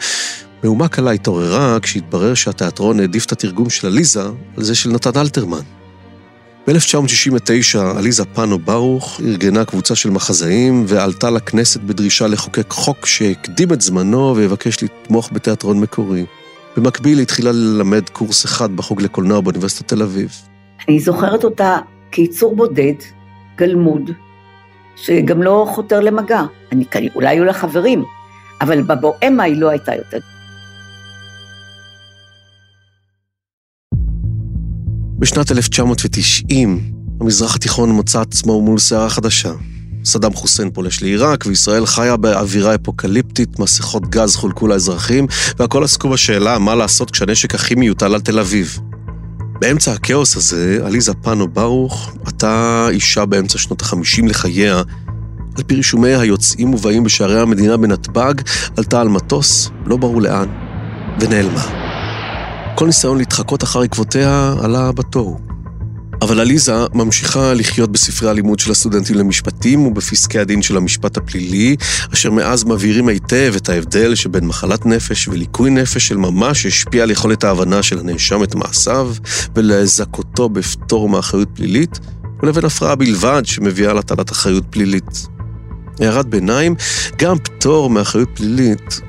[0.64, 4.22] מהומה קלה התעוררה כשהתברר שהתיאטרון העדיף את התרגום של עליזה
[4.56, 5.62] על זה של נתן אלתרמן.
[6.68, 13.80] ב-1969 עליזה פאנו ברוך ארגנה קבוצה של מחזאים ועלתה לכנסת בדרישה לחוקק חוק שהקדים את
[13.80, 16.24] זמנו ויבקש לתמוך בתיאטרון מקורי.
[16.76, 20.30] במקביל התחילה ללמד קורס אחד בחוג לקולנוע באוניברסיטת תל אביב.
[20.88, 21.76] אני זוכרת אותה
[22.10, 22.94] כיצור בודד,
[23.56, 24.10] גלמוד,
[24.96, 26.42] שגם לא חותר למגע.
[26.72, 28.04] אני, אולי היו לה חברים,
[28.60, 30.18] אבל בבואמה היא לא הייתה יותר.
[35.18, 36.80] בשנת 1990,
[37.20, 39.52] המזרח התיכון מצא עצמו מול סערה חדשה.
[40.04, 45.26] סדאם חוסיין פולש לעיראק, וישראל חיה באווירה אפוקליפטית, מסכות גז חולקו לאזרחים,
[45.58, 48.78] והכל עסקו בשאלה מה לעשות כשהנשק הכימי יוטל על תל אביב.
[49.60, 54.82] באמצע הכאוס הזה, עליזה פאנו ברוך, עתה אישה באמצע שנות החמישים לחייה,
[55.56, 58.34] על פי רישומי היוצאים ובאים בשערי המדינה בנתב"ג,
[58.76, 60.48] עלתה על מטוס, לא ברור לאן,
[61.20, 61.87] ונעלמה.
[62.78, 65.38] כל ניסיון להתחקות אחר עקבותיה עלה בתוהו.
[66.22, 71.76] אבל עליזה ממשיכה לחיות בספרי הלימוד של הסטודנטים למשפטים ובפסקי הדין של המשפט הפלילי,
[72.14, 77.10] אשר מאז מבהירים היטב את ההבדל שבין מחלת נפש וליקוי נפש של ממש השפיע על
[77.10, 79.12] יכולת ההבנה של הנאשם את מעשיו
[79.54, 81.98] ולזכותו בפטור מאחריות פלילית,
[82.42, 85.26] ולבין הפרעה בלבד שמביאה להטלת אחריות פלילית.
[86.00, 86.74] הערת ביניים,
[87.16, 89.00] גם פטור מאחריות פלילית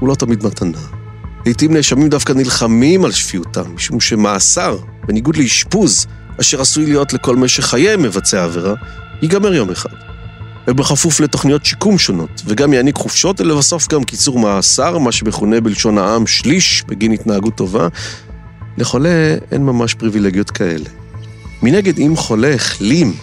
[0.00, 0.95] הוא לא תמיד מתנה.
[1.46, 6.06] לעתים נאשמים דווקא נלחמים על שפיותם, משום שמאסר, בניגוד לאשפוז,
[6.40, 8.74] אשר עשוי להיות לכל משך חייהם מבצע עבירה,
[9.22, 9.90] ייגמר יום אחד.
[10.68, 16.26] ובכפוף לתוכניות שיקום שונות, וגם יעניק חופשות, ולבסוף גם קיצור מאסר, מה שמכונה בלשון העם
[16.26, 17.88] שליש בגין התנהגות טובה,
[18.78, 20.88] לחולה אין ממש פריבילגיות כאלה.
[21.62, 23.14] מנגד, אם חולה החלים,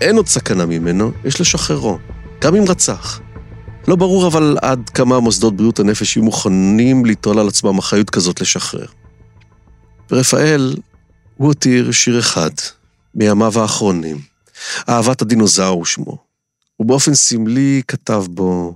[0.00, 1.98] אין עוד סכנה ממנו, יש לשחררו,
[2.40, 3.20] גם אם רצח.
[3.88, 8.40] לא ברור אבל עד כמה מוסדות בריאות הנפש יהיו מוכנים ליטול על עצמם אחריות כזאת
[8.40, 8.86] לשחרר.
[10.10, 10.74] ורפאל
[11.36, 12.50] הוא הותיר שיר אחד,
[13.14, 14.18] מימיו האחרונים,
[14.88, 16.18] אהבת הדינוזאור שמו.
[16.80, 18.74] ובאופן סמלי כתב בו,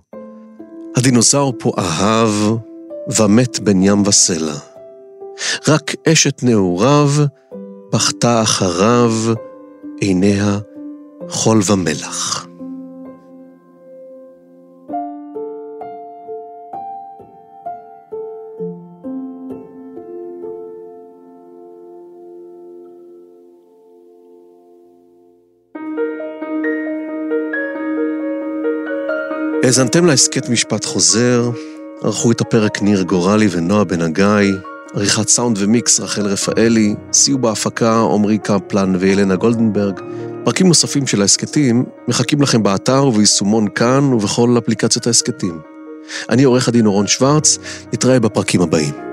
[0.97, 2.31] הדינוזאור פה אהב
[3.19, 4.57] ומת בין ים וסלע.
[5.69, 7.11] רק אשת נעוריו
[7.93, 9.13] בכתה אחריו
[10.01, 10.59] עיניה
[11.29, 12.47] חול ומלח.
[29.63, 31.51] האזנתם להסכת משפט חוזר,
[32.03, 34.53] ערכו את הפרק ניר גורלי ונועה בן הגיא,
[34.95, 40.01] עריכת סאונד ומיקס רחל רפאלי, סייעו בהפקה עמרי קפלן וילנה גולדנברג.
[40.45, 45.59] פרקים נוספים של ההסכתים מחכים לכם באתר וביישומון כאן ובכל אפליקציות ההסכתים.
[46.29, 47.59] אני עורך הדין אורון שוורץ,
[47.93, 49.12] נתראה בפרקים הבאים.